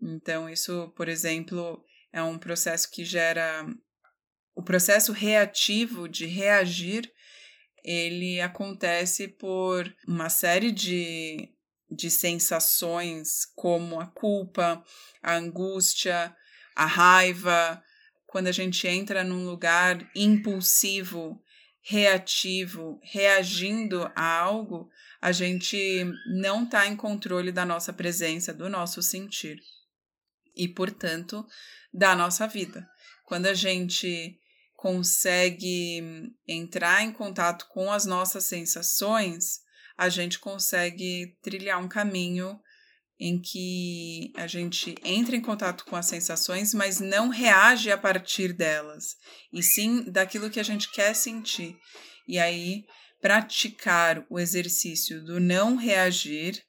Então, 0.00 0.48
isso, 0.48 0.92
por 0.96 1.08
exemplo, 1.08 1.84
é 2.12 2.22
um 2.22 2.38
processo 2.38 2.90
que 2.90 3.04
gera 3.04 3.66
o 4.60 4.62
processo 4.62 5.10
reativo 5.12 6.06
de 6.06 6.26
reagir, 6.26 7.10
ele 7.82 8.42
acontece 8.42 9.26
por 9.26 9.90
uma 10.06 10.28
série 10.28 10.70
de, 10.70 11.48
de 11.90 12.10
sensações 12.10 13.46
como 13.56 13.98
a 13.98 14.06
culpa, 14.06 14.84
a 15.22 15.34
angústia, 15.34 16.36
a 16.76 16.84
raiva, 16.84 17.82
quando 18.26 18.48
a 18.48 18.52
gente 18.52 18.86
entra 18.86 19.24
num 19.24 19.46
lugar 19.46 20.06
impulsivo, 20.14 21.42
reativo, 21.80 23.00
reagindo 23.02 24.12
a 24.14 24.40
algo, 24.40 24.90
a 25.22 25.32
gente 25.32 26.04
não 26.38 26.64
está 26.64 26.86
em 26.86 26.94
controle 26.94 27.50
da 27.50 27.64
nossa 27.64 27.94
presença, 27.94 28.52
do 28.52 28.68
nosso 28.68 29.00
sentir 29.00 29.58
e, 30.54 30.68
portanto, 30.68 31.46
da 31.90 32.14
nossa 32.14 32.46
vida. 32.46 32.86
Quando 33.24 33.46
a 33.46 33.54
gente 33.54 34.39
consegue 34.80 36.32
entrar 36.48 37.02
em 37.02 37.12
contato 37.12 37.66
com 37.68 37.92
as 37.92 38.06
nossas 38.06 38.44
sensações, 38.44 39.58
a 39.94 40.08
gente 40.08 40.38
consegue 40.38 41.36
trilhar 41.42 41.78
um 41.78 41.86
caminho 41.86 42.58
em 43.18 43.38
que 43.38 44.32
a 44.36 44.46
gente 44.46 44.94
entra 45.04 45.36
em 45.36 45.42
contato 45.42 45.84
com 45.84 45.96
as 45.96 46.06
sensações, 46.06 46.72
mas 46.72 46.98
não 46.98 47.28
reage 47.28 47.92
a 47.92 47.98
partir 47.98 48.54
delas, 48.54 49.16
e 49.52 49.62
sim 49.62 50.10
daquilo 50.10 50.48
que 50.48 50.58
a 50.58 50.62
gente 50.62 50.90
quer 50.90 51.14
sentir. 51.14 51.76
E 52.26 52.38
aí, 52.38 52.86
praticar 53.20 54.24
o 54.30 54.38
exercício 54.38 55.22
do 55.22 55.38
não 55.38 55.76
reagir 55.76 56.64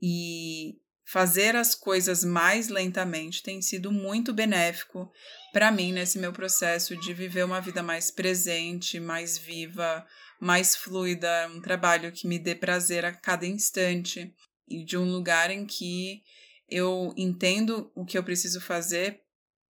e 0.00 0.78
fazer 1.10 1.56
as 1.56 1.74
coisas 1.74 2.22
mais 2.22 2.68
lentamente 2.68 3.42
tem 3.42 3.62
sido 3.62 3.90
muito 3.90 4.30
benéfico 4.30 5.10
para 5.54 5.72
mim 5.72 5.90
nesse 5.90 6.18
meu 6.18 6.34
processo 6.34 6.94
de 6.96 7.14
viver 7.14 7.44
uma 7.44 7.62
vida 7.62 7.82
mais 7.82 8.10
presente, 8.10 9.00
mais 9.00 9.38
viva, 9.38 10.06
mais 10.38 10.76
fluida, 10.76 11.48
um 11.48 11.62
trabalho 11.62 12.12
que 12.12 12.28
me 12.28 12.38
dê 12.38 12.54
prazer 12.54 13.06
a 13.06 13.12
cada 13.12 13.46
instante 13.46 14.34
e 14.68 14.84
de 14.84 14.98
um 14.98 15.10
lugar 15.10 15.50
em 15.50 15.64
que 15.64 16.22
eu 16.68 17.14
entendo 17.16 17.90
o 17.94 18.04
que 18.04 18.18
eu 18.18 18.22
preciso 18.22 18.60
fazer, 18.60 19.22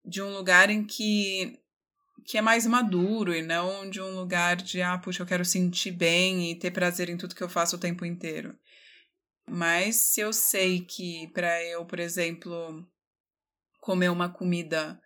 de 0.04 0.20
um 0.20 0.34
lugar 0.34 0.70
em 0.70 0.84
que 0.84 1.56
que 2.26 2.36
é 2.36 2.42
mais 2.42 2.66
maduro 2.66 3.32
e 3.32 3.40
não 3.40 3.88
de 3.88 4.02
um 4.02 4.16
lugar 4.16 4.56
de 4.56 4.82
ah, 4.82 4.98
puxa, 4.98 5.22
eu 5.22 5.26
quero 5.26 5.44
sentir 5.44 5.92
bem 5.92 6.50
e 6.50 6.56
ter 6.56 6.72
prazer 6.72 7.08
em 7.08 7.16
tudo 7.16 7.34
que 7.34 7.42
eu 7.42 7.48
faço 7.48 7.76
o 7.76 7.78
tempo 7.78 8.04
inteiro. 8.04 8.54
Mas 9.50 9.96
se 9.96 10.20
eu 10.20 10.32
sei 10.32 10.80
que 10.80 11.28
para 11.28 11.62
eu, 11.64 11.84
por 11.84 11.98
exemplo, 11.98 12.86
comer 13.80 14.10
uma 14.10 14.28
comida, 14.28 15.00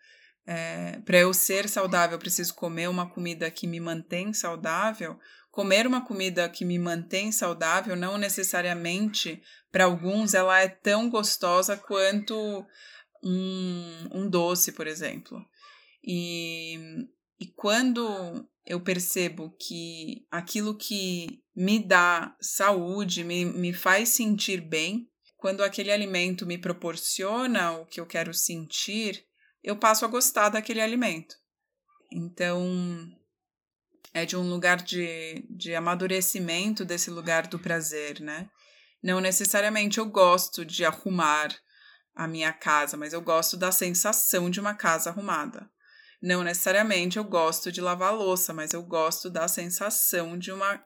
é, 0.46 0.98
para 1.05 1.18
eu 1.18 1.33
ser 1.33 1.68
saudável, 1.68 2.16
eu 2.16 2.20
preciso 2.20 2.55
comer 2.55 2.88
uma 2.88 3.09
comida 3.09 3.50
que 3.50 3.66
me 3.66 3.81
mantém 3.81 4.33
saudável, 4.33 5.18
comer 5.50 5.87
uma 5.87 6.05
comida 6.05 6.48
que 6.48 6.64
me 6.64 6.78
mantém 6.78 7.31
saudável 7.31 7.94
não 7.94 8.16
necessariamente 8.16 9.42
para 9.70 9.85
alguns 9.85 10.35
ela 10.35 10.61
é 10.61 10.68
tão 10.68 11.09
gostosa 11.09 11.76
quanto 11.76 12.66
um, 13.22 14.09
um 14.12 14.28
doce, 14.28 14.72
por 14.72 14.87
exemplo. 14.87 15.44
E, 16.02 17.07
e 17.38 17.46
quando 17.46 18.48
eu 18.66 18.81
percebo 18.81 19.55
que 19.59 20.26
aquilo 20.31 20.76
que 20.76 21.41
me 21.54 21.78
dá 21.78 22.36
saúde, 22.40 23.24
me, 23.24 23.44
me 23.44 23.72
faz 23.72 24.10
sentir 24.10 24.60
bem, 24.60 25.08
quando 25.36 25.62
aquele 25.62 25.90
alimento 25.90 26.46
me 26.46 26.56
proporciona 26.56 27.72
o 27.72 27.86
que 27.86 28.00
eu 28.00 28.06
quero 28.06 28.32
sentir, 28.32 29.26
eu 29.62 29.76
passo 29.76 30.04
a 30.04 30.08
gostar 30.08 30.48
daquele 30.50 30.80
alimento. 30.80 31.34
Então, 32.12 33.10
é 34.14 34.24
de 34.24 34.36
um 34.36 34.48
lugar 34.48 34.76
de, 34.82 35.44
de 35.50 35.74
amadurecimento 35.74 36.84
desse 36.84 37.10
lugar 37.10 37.46
do 37.46 37.58
prazer, 37.58 38.20
né? 38.20 38.48
Não 39.02 39.20
necessariamente 39.20 39.98
eu 39.98 40.06
gosto 40.06 40.64
de 40.64 40.84
arrumar 40.84 41.52
a 42.14 42.28
minha 42.28 42.52
casa, 42.52 42.96
mas 42.96 43.12
eu 43.12 43.20
gosto 43.20 43.56
da 43.56 43.72
sensação 43.72 44.48
de 44.48 44.60
uma 44.60 44.74
casa 44.74 45.10
arrumada. 45.10 45.68
Não 46.22 46.44
necessariamente 46.44 47.18
eu 47.18 47.24
gosto 47.24 47.72
de 47.72 47.80
lavar 47.80 48.14
louça, 48.14 48.52
mas 48.52 48.72
eu 48.72 48.82
gosto 48.82 49.28
da 49.28 49.48
sensação 49.48 50.38
de 50.38 50.52
uma 50.52 50.80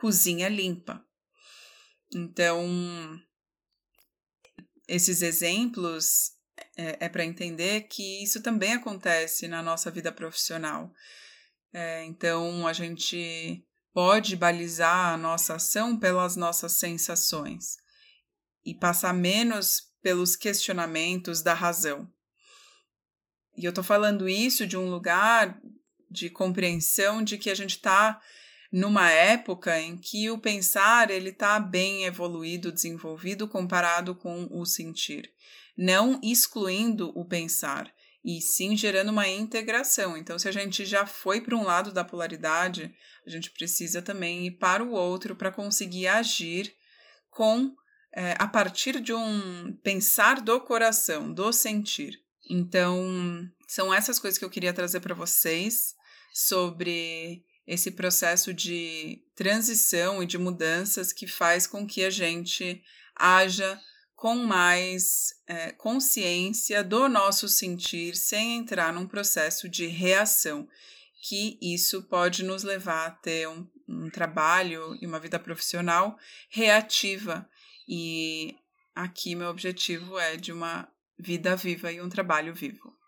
cozinha 0.00 0.48
limpa. 0.48 1.04
Então, 2.12 2.66
esses 4.88 5.20
exemplos 5.20 6.32
é, 6.76 7.04
é 7.04 7.08
para 7.08 7.24
entender 7.24 7.82
que 7.82 8.24
isso 8.24 8.42
também 8.42 8.72
acontece 8.72 9.46
na 9.46 9.62
nossa 9.62 9.90
vida 9.90 10.10
profissional. 10.10 10.90
É, 11.72 12.04
então, 12.04 12.66
a 12.66 12.72
gente 12.72 13.62
pode 13.92 14.34
balizar 14.36 15.12
a 15.12 15.16
nossa 15.18 15.56
ação 15.56 15.98
pelas 15.98 16.34
nossas 16.34 16.72
sensações 16.72 17.76
e 18.64 18.74
passar 18.74 19.12
menos 19.12 19.82
pelos 20.02 20.34
questionamentos 20.34 21.42
da 21.42 21.52
razão. 21.52 22.10
E 23.56 23.64
eu 23.64 23.70
estou 23.70 23.84
falando 23.84 24.28
isso 24.28 24.66
de 24.66 24.76
um 24.76 24.88
lugar 24.88 25.60
de 26.10 26.30
compreensão 26.30 27.22
de 27.22 27.36
que 27.36 27.50
a 27.50 27.54
gente 27.54 27.76
está 27.76 28.20
numa 28.72 29.10
época 29.10 29.80
em 29.80 29.96
que 29.96 30.30
o 30.30 30.38
pensar 30.38 31.10
ele 31.10 31.30
está 31.30 31.58
bem 31.58 32.04
evoluído, 32.04 32.72
desenvolvido 32.72 33.48
comparado 33.48 34.14
com 34.14 34.48
o 34.50 34.64
sentir, 34.64 35.30
não 35.76 36.20
excluindo 36.22 37.12
o 37.14 37.24
pensar, 37.24 37.92
e 38.24 38.40
sim 38.40 38.76
gerando 38.76 39.10
uma 39.10 39.26
integração. 39.26 40.16
Então, 40.16 40.38
se 40.38 40.48
a 40.48 40.52
gente 40.52 40.84
já 40.84 41.06
foi 41.06 41.40
para 41.40 41.56
um 41.56 41.64
lado 41.64 41.92
da 41.92 42.04
polaridade, 42.04 42.94
a 43.26 43.30
gente 43.30 43.50
precisa 43.50 44.02
também 44.02 44.46
ir 44.46 44.52
para 44.52 44.84
o 44.84 44.92
outro 44.92 45.34
para 45.34 45.50
conseguir 45.50 46.06
agir 46.06 46.74
com 47.30 47.74
é, 48.12 48.34
a 48.38 48.46
partir 48.46 49.00
de 49.00 49.12
um 49.12 49.72
pensar 49.82 50.40
do 50.40 50.60
coração, 50.60 51.32
do 51.32 51.52
sentir. 51.52 52.20
Então, 52.48 53.48
são 53.68 53.94
essas 53.94 54.18
coisas 54.18 54.36
que 54.38 54.44
eu 54.44 54.50
queria 54.50 54.72
trazer 54.72 55.00
para 55.00 55.14
vocês 55.14 55.94
sobre 56.32 57.44
esse 57.70 57.92
processo 57.92 58.52
de 58.52 59.22
transição 59.32 60.20
e 60.20 60.26
de 60.26 60.36
mudanças 60.36 61.12
que 61.12 61.24
faz 61.24 61.68
com 61.68 61.86
que 61.86 62.04
a 62.04 62.10
gente 62.10 62.82
haja 63.14 63.80
com 64.16 64.34
mais 64.34 65.34
é, 65.46 65.70
consciência 65.70 66.82
do 66.82 67.08
nosso 67.08 67.48
sentir, 67.48 68.16
sem 68.16 68.56
entrar 68.56 68.92
num 68.92 69.06
processo 69.06 69.68
de 69.68 69.86
reação, 69.86 70.68
que 71.22 71.56
isso 71.62 72.02
pode 72.02 72.42
nos 72.42 72.64
levar 72.64 73.06
a 73.06 73.10
ter 73.12 73.48
um, 73.48 73.64
um 73.88 74.10
trabalho 74.10 74.98
e 75.00 75.06
uma 75.06 75.20
vida 75.20 75.38
profissional 75.38 76.18
reativa. 76.48 77.48
E 77.88 78.56
aqui 78.96 79.36
meu 79.36 79.48
objetivo 79.48 80.18
é 80.18 80.36
de 80.36 80.52
uma 80.52 80.88
vida 81.16 81.54
viva 81.54 81.92
e 81.92 82.00
um 82.00 82.08
trabalho 82.08 82.52
vivo. 82.52 82.99